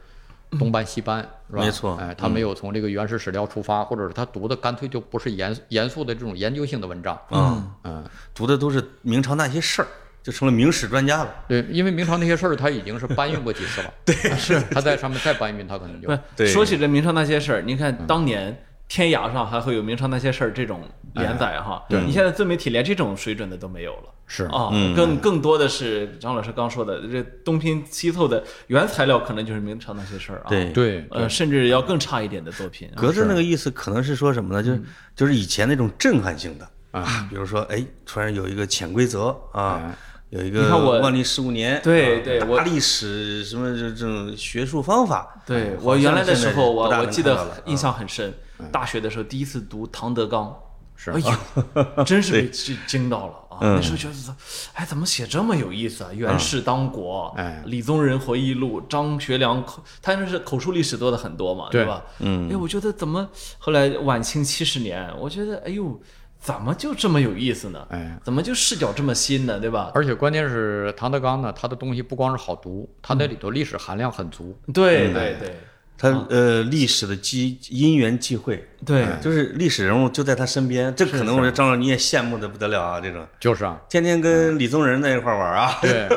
[0.59, 1.63] 东搬西搬，是吧？
[1.63, 7.17] 没错哎，他没有从这个原始史料出发，或者是他读的干脆就不是严严肃的这种研究性的文章。
[7.31, 8.05] 嗯，嗯，
[8.35, 9.87] 读的都是明朝那些事儿，
[10.23, 11.29] 就成了明史专家了。
[11.47, 13.93] 对，因为明朝那些事儿他已经是搬运过几次了。
[14.05, 20.81] 对，是他在上面再搬运，他可能就说起这明朝那些事儿，你看当年天涯上还会有明朝那些事儿这种
[21.15, 24.09] 连载哈，对你现在自媒体连这种水准的都没有了。
[24.25, 32.97] 是啊，嗯更更多的是张老师刚说的，这东拼西凑的原材料可能就是明朝那些事儿啊。，对，对呃，甚至要更差一点的作品啊。
[32.97, 34.63] 格子那个意思可能是说什么呢？
[34.63, 34.81] 就是
[35.15, 39.95] 就是以前那种震撼性的啊，比如说，哎，突然有一个潜规则啊哎，
[40.33, 48.33] 有一你看我个万历十五年，对啊对我大历史什么这这种学术方法，对我原来的时候，我我记得印象很深，
[48.71, 50.57] 大学的时候第一次读唐德刚，
[50.95, 51.11] 是。
[51.11, 51.33] 哎呦，
[52.03, 53.57] 真是被惊惊到了啊！
[53.61, 53.75] 嗯。
[53.75, 54.35] 那时候觉得，
[54.73, 56.09] 哎，怎么写这么有意思啊？
[56.11, 57.61] 袁氏当国，哎。
[57.67, 62.03] 李宗仁回忆录，张学良口，他那是口述历史做的很多嘛，对吧？
[62.17, 62.49] 嗯。
[62.51, 63.29] 哎，我觉得怎么
[63.59, 66.01] 后来晚清七十年，我觉得，哎呦，
[66.43, 67.87] 怎么就这么有意思呢？
[67.89, 69.61] 哎，怎么就视角这么新呢？
[69.61, 69.91] 对吧？
[69.95, 74.53] 而且关键是唐德刚呢，他的东西不光是好读，他那里头历史含量很足。
[74.73, 75.55] 对对对
[76.03, 86.09] 他呃历史的机因缘际会，对，就是历史人物就在他身边，这可能我觉得张老师你也羡慕的不得了啊，这种就是啊，天天跟李宗仁在一块玩啊， 对，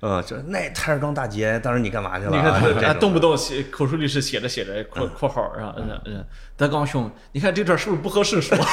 [0.00, 2.58] 嗯，就那台儿庄大捷，当时你干嘛去了啊？
[2.58, 6.24] 你看他，啊，动不动写口述历史写着写着括括号啊，嗯嗯，
[6.56, 8.56] 德刚兄，你看这段是不是不合适说？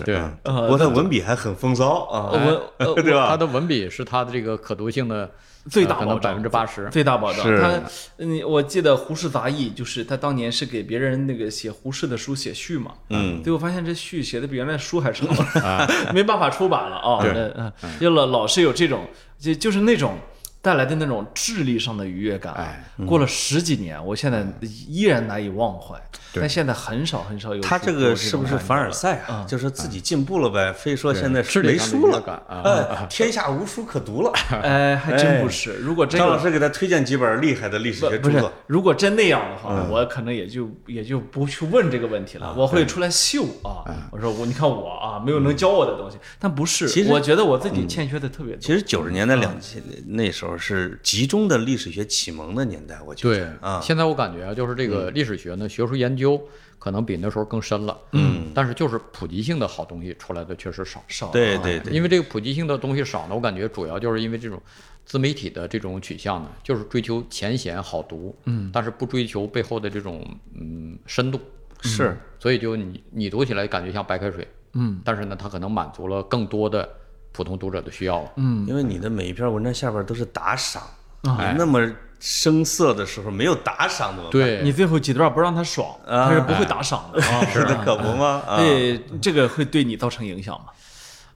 [0.00, 3.28] 对，不过他文笔还很风骚啊，文 呃对吧？
[3.28, 5.30] 他的文笔是他的这个可读性的
[5.70, 6.88] 最大保呃可能百分之八十。
[6.90, 7.44] 最大保障。
[7.60, 7.80] 他，
[8.18, 15.28] 嗯，我记得《胡适杂忆》，就是他当年是给别人那个写胡适的书写序嘛，嗯最后发现这序写的比原来书还长，
[16.12, 17.20] 没办法出版了啊。
[17.22, 19.06] 对嗯嗯，就老老是有这种，
[19.38, 20.16] 就就是那种。
[20.62, 24.46] 带来的那种智力上的愉悦感啊，哎过了十几年，我现在
[24.88, 26.00] 依然难以忘怀。
[26.34, 29.44] 但现在很少很少有他这个是不是凡尔赛啊？
[29.46, 34.32] 就是自己进步了呗，非说现在是没书了上的愉悦感，啊哎， 天下无书可读了。
[34.62, 35.74] 哎，还真不是。
[35.74, 43.84] 如果真有张老师给他推荐几本厉害的历史学著作，，如果真那样的话，嗯我可能也就也就不去问这个问题了，我会出来秀啊。
[44.10, 48.60] 我说我你看我啊，没有能教我的东西，但不是其，实我觉得我自己欠缺的特别多。
[48.62, 56.40] 其实九十年代、两千那时候是集中的历史学启蒙的年代，我觉得对得啊，现在我感觉啊，就是这个历史学呢，学术研究
[56.78, 57.98] 可能比那时候更深了。
[58.12, 61.02] 嗯，但是就是普及性的好东西出来的确实少。
[61.08, 64.60] 少啊对对对，因为这个普及性的东西少呢，我感觉主要就是因为这种
[65.04, 70.24] 自媒体的这种取向呢，就是追求浅显好读，嗯，但是不追求背后的这种
[70.54, 71.40] 嗯深度，
[71.82, 72.16] 是。
[72.38, 76.88] 所以就你你读起来感觉像白开水，嗯，但是呢，它可能满足了更多的
[77.32, 78.32] 普通读者的需要了。
[78.36, 80.82] 嗯，因为你的每一篇文章下边都是打赏，
[81.22, 84.30] 啊你那么生涩的时候没有打赏怎么办？
[84.30, 87.44] 对，你最后几段不让他爽，啊他是不会打赏的啊。
[87.46, 88.42] 是的，可不吗？
[88.46, 90.66] 啊，对，这个会对你造成影响吗？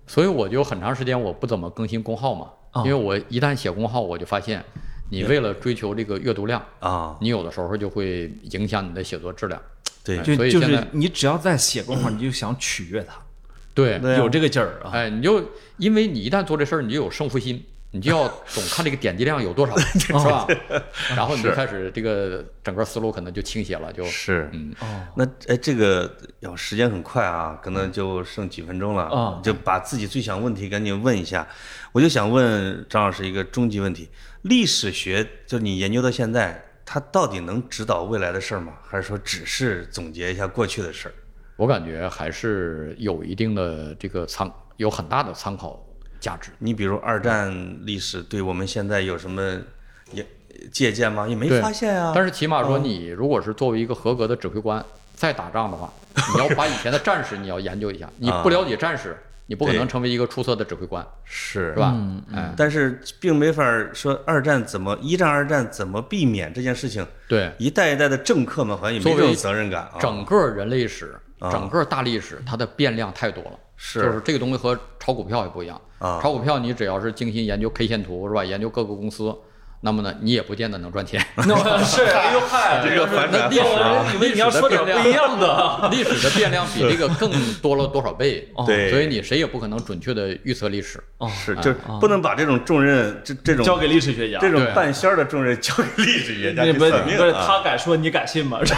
[0.07, 4.65] 所以我就很长时间我不怎么更新公号嘛，啊因为我一旦写公号，我就发现，
[5.11, 9.61] 你为了追求这个阅读量，啊，你有的时候就会影响你的写作质量。
[10.05, 13.17] 对哎就就是所以现在你只要在写公号，你就想取悦他，
[13.77, 14.91] 对，对啊有这个劲儿啊。
[14.93, 17.63] 哎，你就因为你一旦做这事儿，你就有胜负心，
[17.93, 20.47] 你就要总看这个点击量有多少， 是吧？
[21.15, 26.11] 然后你就开始这个整个思路可能就倾斜了，就是嗯，哦，那哎，这个
[26.41, 31.47] 要时间很快啊，可能就剩几分钟了啊就把自己最想问题赶紧问一下。
[31.93, 34.09] 我就想问张老师一个终极问题：
[34.43, 38.73] 历史学就你研究到现在，它到底能指导未来的事儿吗？
[38.87, 41.15] 还是说只是总结一下过去的事儿？
[41.57, 45.83] 我感觉还是有一定的这个参，有很大的参考
[46.21, 46.51] 价值。
[46.59, 49.59] 你比如二战历史对我们现在有什么
[50.13, 50.27] 也
[50.71, 51.27] 借鉴吗？
[51.27, 52.13] 也没发现啊。
[52.15, 54.85] 但是起码说，你如果是作为一个合格的指挥官，
[55.15, 55.91] 再打仗的话，
[56.35, 58.07] 你要把以前的战士你要研究一下。
[58.19, 61.93] 你不了解战士，你不可能成为一个出色的指挥官，是是吧？
[61.95, 69.97] 嗯哎，但是并没法说二战怎么一战、二战怎么避免这件事情，对，一代一代的政客们好像也没作为这种责任感啊。
[69.99, 73.53] 整个人类史、啊整个大历史，它的变量太多了。
[73.77, 75.81] 是就是这个东西和炒股票也不一样。
[75.99, 78.45] 啊炒股票你只要是精心研究 K 线图是吧？
[78.45, 79.35] 研究各个公司，
[79.81, 81.25] 那么呢，你也不见得能赚钱。
[81.37, 81.45] 那
[81.85, 85.89] 是，哎呦嗨，这个反转历史我以为你要说点不一样的。
[85.93, 87.31] 历史的变量比这个更
[87.63, 88.49] 多了多少倍？
[88.67, 91.03] 对所以你谁也不可能准确的预测历史。
[91.19, 94.39] 哦，是，就是不能把这种重任，这这种交给历史学家。
[94.39, 97.33] 这种半仙儿的重任交给历史学家去那不是。
[97.33, 98.59] 他敢说你敢信吗？
[98.65, 98.75] 是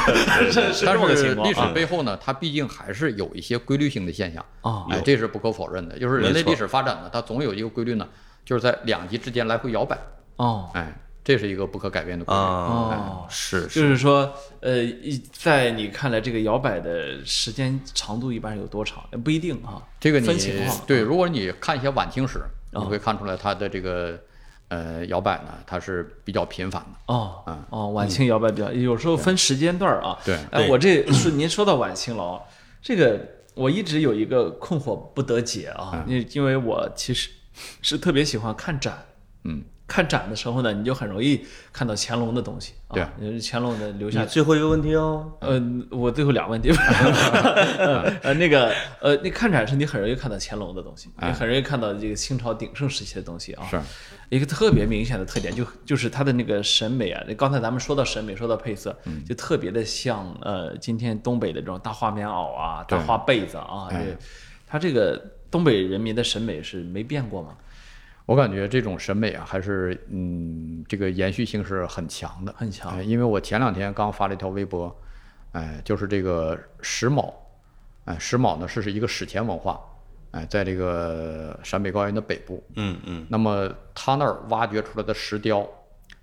[0.52, 5.98] 是是这但么个是历史情况啊背后呢，它毕竟还是有一些规律性的现象啊哎，这是不可否认的。
[5.98, 8.06] 就是人类历史发展呢，它总有一个规律呢，
[8.44, 9.96] 就是在两极之间来回摇摆。
[10.38, 12.40] 哦，哎，这是一个不可改变的规律。
[12.40, 19.04] 哦是就是说，呃，一在你看来，这个摇摆的时间长度一般有多长？
[19.10, 20.80] 呃不一定啊，这个你分情况。
[20.86, 22.40] 对，如果你看一些晚清史，
[22.72, 24.18] 你哦会看出来它的这个
[24.68, 27.14] 呃摇摆呢，它是比较频繁的。
[27.14, 30.18] 哦嗯哦，晚清摇摆比较，有时候分时间段儿啊。
[30.24, 32.40] 对哎，对我这是您说到晚清了啊，
[32.80, 33.20] 这个
[33.54, 37.28] 我一直有一个困惑不得解啊，因因为我其实
[37.82, 39.04] 是特别喜欢看展，
[39.44, 43.10] 嗯，看展的时候呢，你就很容易看到乾隆的东西啊，对啊。
[43.42, 45.60] 乾隆的留下最后一个问题哦，呃，
[45.90, 46.76] 我最后俩问题吧，
[48.22, 48.70] 呃，那个
[49.00, 53.66] 呃，那看展是你很容易看到乾隆的东西，你很容易看到这个清朝鼎盛时期的东西啊。
[53.70, 53.80] 是，
[54.28, 57.24] 一个特别明显的特点，就就是它的那个审美啊。
[57.38, 58.94] 刚才咱们说到审美，说到配色，
[59.26, 64.04] 就特别的像呃，今天东北的这种大花棉袄啊、大花被子啊，哎。
[64.04, 64.16] 这
[64.70, 65.18] 它这个
[65.50, 67.56] 东北人民的审美是没变过吗？
[68.28, 72.92] 我感觉这种审美啊，还是嗯，这个延续性是很强的，很强。
[72.92, 74.94] 哎因为我前两天刚发了一条微博，
[75.52, 77.32] 哎，就是这个石峁，
[78.04, 79.80] 哎，石峁呢是是一个史前文化，
[80.32, 85.66] 哎，在这个陕北高原的北部，嗯嗯，那么他那儿挖掘出来的石雕，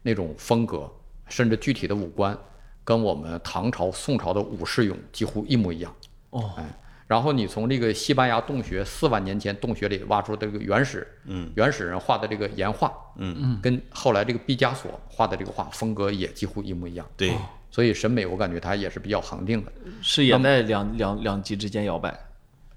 [0.04, 0.88] 那种风格，
[1.28, 2.38] 甚至具体的五官，
[2.84, 5.92] 跟我们唐朝、宋朝的武士俑几乎一模一样。
[6.30, 6.64] 哦，哎，
[7.08, 13.36] 然后你从这个西班牙洞穴四万年前洞穴里挖出这个原始，嗯，原始人画的这个岩画，嗯。
[13.40, 17.06] 嗯，跟后来这个毕加索画的这个画风格也几乎一模一样。
[17.16, 17.32] 对，
[17.70, 22.10] 所以审美我感觉它也是比较恒定的，是也在两两两极之间摇摆，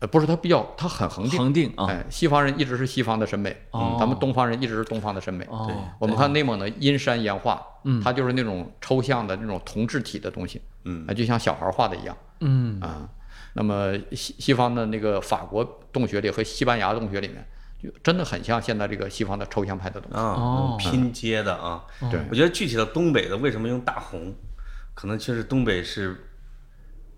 [0.00, 1.38] 呃，不是它比较它很恒定。
[1.38, 1.86] 恒定啊。
[1.88, 3.96] 哎，西方人一直是西方的审美，哦。
[3.98, 5.46] 咱们东方人一直是东方的审美。
[5.48, 11.06] 哦，我们看内蒙的阴山岩画，嗯，它就是那种抽象的那种同质体的东西，嗯。
[11.08, 12.14] 啊，就像小孩画的一样。
[12.40, 13.08] 嗯，啊。
[13.54, 17.44] 那么西西方的那个法国洞穴里和西班牙洞穴里面，
[17.82, 20.16] 就真的很像现在这个西方的抽象派的东西。
[20.18, 24.34] 啊哦，拼接的啊，对我觉得具体的东北的为什么用大红，
[24.94, 26.28] 可能确实东北是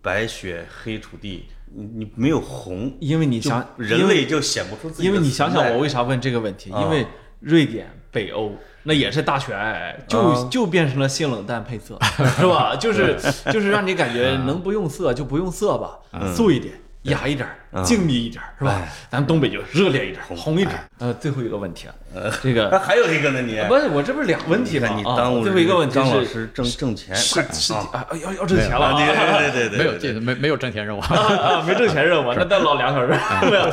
[0.02, 6.72] 白雪黑土地，你你没有红，因为你想人类就显不出自己的因为你想想，我为啥问这个问题？
[6.72, 7.06] 啊因为
[7.40, 8.52] 瑞典、北欧
[8.82, 11.98] 那也是大雪皑，就啊就变成了性冷淡配色，
[12.38, 12.74] 是吧？
[12.76, 13.16] 就是
[13.52, 15.98] 就是让你感觉能不用色就不用色吧，
[16.34, 16.74] 素一点。
[17.04, 18.82] 雅一点儿，静谧一点儿，是吧？
[19.10, 20.84] 咱东北就热烈一点儿，红一点儿。
[20.98, 21.94] 呃，最后一个问题啊，
[22.42, 24.88] 这个啊 还有一个呢，你不是我这不是俩问题了？
[24.94, 29.38] 你啊耽误最后一个问题张老是师挣挣钱，是是啊，要要挣钱了啊！
[29.38, 31.00] 对对对对，没有这没没有挣钱任务。
[31.00, 33.18] 啊啊，没挣钱任务，那再唠两小时。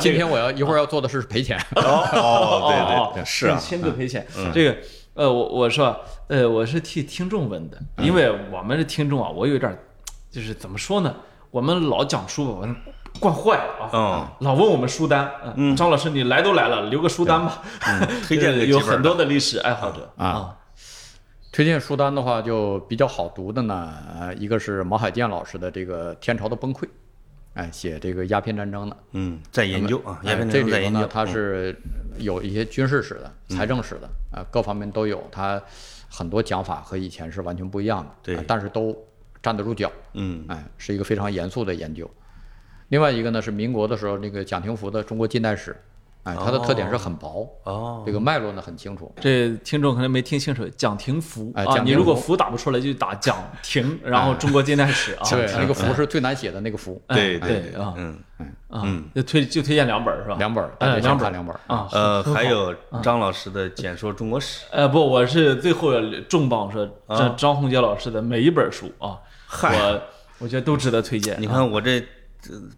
[0.00, 1.58] 今天我要一会儿要做的是赔钱。
[1.76, 4.26] 哦哦对哦对对， 是啊，亲自赔钱。
[4.54, 4.76] 这个，
[5.12, 5.94] 呃，我我说，
[6.28, 9.78] 呃，我是替听众问的，因为我们的听众啊，我有点儿，
[10.30, 11.14] 就是怎么说呢？
[11.50, 12.66] 我们老讲书吧，我
[13.20, 13.90] 惯坏了啊，
[14.40, 15.30] 嗯老问我们书单。
[15.56, 17.62] 嗯，张老师，你来都来了，留个书单吧。
[17.86, 20.54] 嗯推荐个有很多的历史爱好者啊。
[21.50, 26.82] 推荐书单的话，就比较好读的呢，呃，一个是毛海建老师的这个《天朝的崩溃》，
[27.54, 28.96] 哎，写这个鸦片战争的。
[29.12, 31.76] 嗯，在研究啊，鸦哎片这里头呢战争在研究，，它是
[32.18, 35.26] 有一些军事史的、财政史的，啊，各方面都有。
[35.32, 35.60] 它
[36.08, 38.96] 很多讲法和以前是完全不一样的，对啊但是都
[39.42, 39.90] 站得住脚。
[40.12, 42.08] 嗯哎，是一个非常严肃的研究。
[42.88, 45.72] 另外一个呢是民国的时候那个蒋廷福的《中国近代史》，
[46.24, 49.12] 哎，它的特点是很薄，哦，这个脉络呢很清楚。
[49.20, 58.18] 这听众可能没听清楚，蒋廷福啊，你如果福打不出来就打蒋廷，然后中国近代史啊，对，那个福是最难写的那个福，对对对啊嗯
[58.68, 58.84] 啊，
[59.14, 60.36] 就推就推荐两本是吧？
[60.38, 61.60] 两本儿，哎大家两本儿两本儿。
[61.66, 65.92] 啊，呃，还有张老师的《简说中国史》，呃，不，我是最后
[66.28, 67.18] 重磅说啊。
[67.18, 69.18] 张张宏杰老师的每一本书啊，
[69.62, 70.02] 我
[70.40, 71.36] 我觉得都值得推荐。
[71.40, 71.54] 你啊。
[71.54, 72.06] 看我这这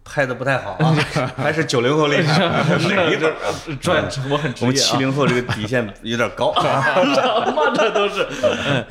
[0.03, 0.95] 拍的不太好啊，
[1.37, 2.39] 还是九零后厉害，
[2.95, 3.53] 哪一本啊？
[3.79, 6.81] 专我很职我业啊，们七零后这个底线有点高啊。
[6.93, 8.27] 什么这都是。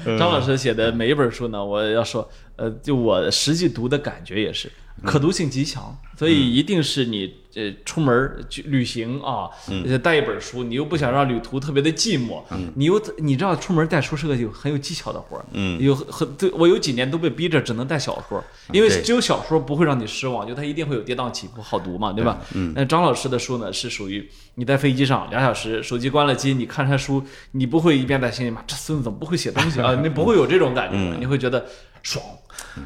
[0.04, 4.70] 嗯，张老师写的每一本书呢，我要说，呃，就我实际读的感觉也是
[5.04, 9.48] 可读性极强，所以一定是你呃出门儿去旅行啊，
[9.84, 12.42] 呃带一本书，你又不想让旅途特别的寂寞，
[12.74, 18.42] 你又你知道出门带书是个有很有技巧的活儿，嗯有很对我有几年都被逼着只能带小说，
[18.72, 22.38] 因为只有小说不会让你失望，就它一定会有跌宕起伏，好读嘛，对吧？
[22.54, 22.72] 嗯。
[22.74, 27.22] 那张老师的书呢，是属于你在飞机上两小时，手机关了机，你看他书，
[27.52, 29.94] 你不会一边在心里骂这孙子怎么不会写东西啊？
[30.02, 31.66] 你不会有这种感觉，你会觉得
[32.02, 32.24] 爽，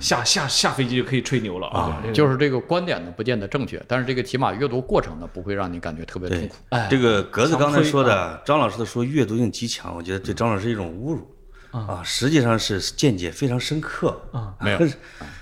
[0.00, 2.02] 下下下飞机就可以吹牛了啊！
[2.12, 6.54] 就是这个观点呢不见得正确，但是这个起码阅读过程呢不会让你感觉特别痛苦。
[6.70, 11.30] 哎，这个格子刚才说的，张老师的书阅读性极强，我觉得对张老师一种侮辱
[11.70, 14.78] 啊，实际上是见解非常深刻啊，没有，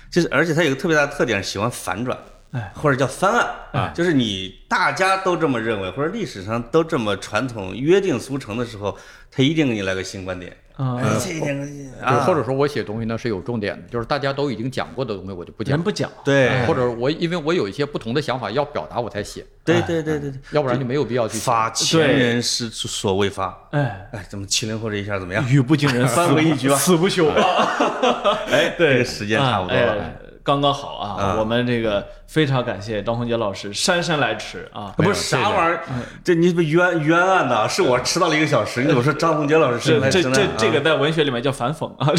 [0.09, 2.17] 就是而且他有个特别大的特点，喜欢反转。
[2.51, 8.95] 哎或者叫翻案啊，就是你大家都这么认为，或者历史上都这么传统约定俗成的时候，
[9.31, 23.55] 他一定给你来个新观点，啊或者说我写东西呢是有重点的，就是大家都已经讲过的东西我就不讲人，不讲，对或者我因为我有一些不同的想法要表达我才写，对对对对对，要不然就没有必要去发前人是所未发。
[23.71, 25.47] 哎，哎，怎么七零后这一下怎么样？
[25.47, 28.39] 语不惊人三不一局吧死不休啊！
[28.49, 30.03] 哎，对，这个时间差不多了。
[30.43, 31.15] 哎刚刚好啊！
[31.17, 34.93] 啊我们这个非常感谢张宏杰老师姗姗来迟啊！
[34.97, 35.83] 不是啥玩意儿，
[36.21, 37.65] 这你冤冤案呐？
[37.65, 42.11] 是我迟到了一个小时，你怎么说张宏杰老师是来这这这这个在文学里面叫反讽啊，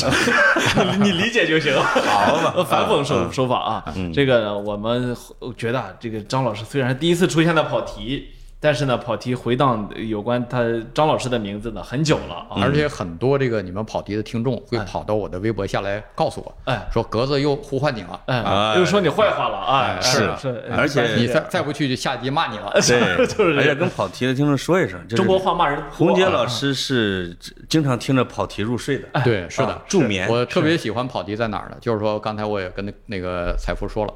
[1.03, 1.75] 你理解就行。
[1.79, 5.15] 好嘛 反讽手手法啊，这个呢我们
[5.59, 8.29] 觉得啊这个张老师虽然第一次出现在跑题，
[8.65, 12.63] 但是呢跑题回荡有关他张老师的名字呢很久了啊。
[12.63, 20.01] 而且很多这个你们跑题的听众会跑到我的微博下来告诉我，哎说格子又呼唤你了，哎，哎又说你坏话了啊！
[20.01, 22.73] 是哎是，而且你再再不去就下集骂你了。
[22.81, 25.83] 对， 就是而且跟跑题的听众说一声，中国话骂人。
[25.91, 27.37] 洪杰老师是
[27.69, 30.27] 经常听着跑题入睡的，对，是的啊，助眠。
[30.27, 31.77] 我特别喜欢跑题在哪儿呢？
[31.83, 34.15] 就是说，刚才我也跟那那个财富说了，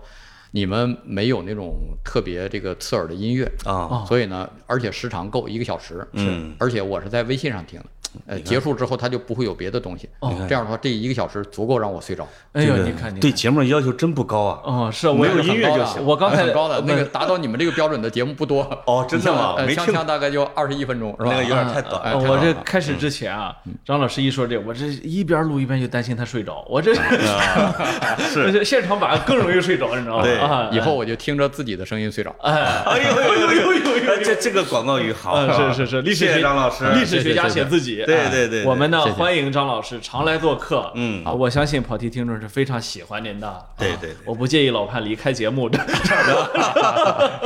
[0.50, 7.86] 你们没有那种特别这个刺耳的音乐啊，所以呢，而且时长够一个小时，嗯，而且我是在微信上听的，
[8.26, 10.08] 呃，结束之后它就不会有别的东西，
[10.48, 12.26] 这样的话，这一个小时足够让我睡着。
[12.52, 14.60] 哎呦，你看你对节目的要求真不高啊。
[14.64, 16.04] 哦，是我没有音乐就行。
[16.04, 18.62] 我刚才很高的那个达到你们这个标准的节目不多。
[18.86, 19.54] 哦真的吗？
[19.58, 21.30] 呃没听锵锵大概就二十一分钟，是吧？
[21.30, 23.54] 那个有点太短我这开始之前啊，
[23.84, 26.94] 张老师一说这，我这一边录一边就担心他睡着，我这
[28.18, 28.62] 是。
[28.64, 30.22] 现场版更容易睡着，你知道吗？
[30.22, 30.38] 对。
[30.38, 32.34] 啊，以后我就听着自己的声音睡着。
[32.40, 32.52] 哎，
[32.86, 34.16] 哎呦呦呦呦呦呦！
[34.24, 44.16] 这这个广告语好，呃，是是是，历史谢谢学张老师，历史学家写自己，哎对对对对我们呢欢迎张老师常来做客，嗯啊我相信跑题听众是非常喜欢您的，啊对对对。
[44.24, 45.78] 我不介意老潘离开节目的，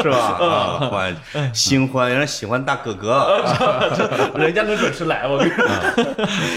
[0.03, 0.19] 是吧？
[0.41, 1.17] 啊， 欢
[1.55, 3.43] 新欢，人家喜欢大哥哥，
[4.37, 5.51] 人家能准时来，我跟你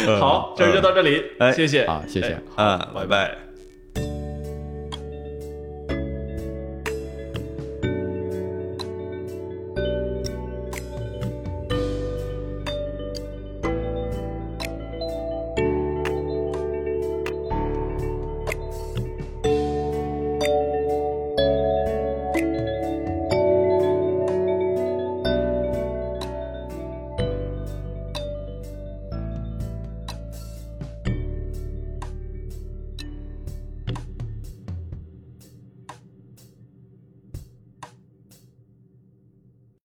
[0.05, 2.37] 说，好，这儿就到这里，哎谢谢，啊谢谢。
[2.55, 3.44] 哎啊，拜拜。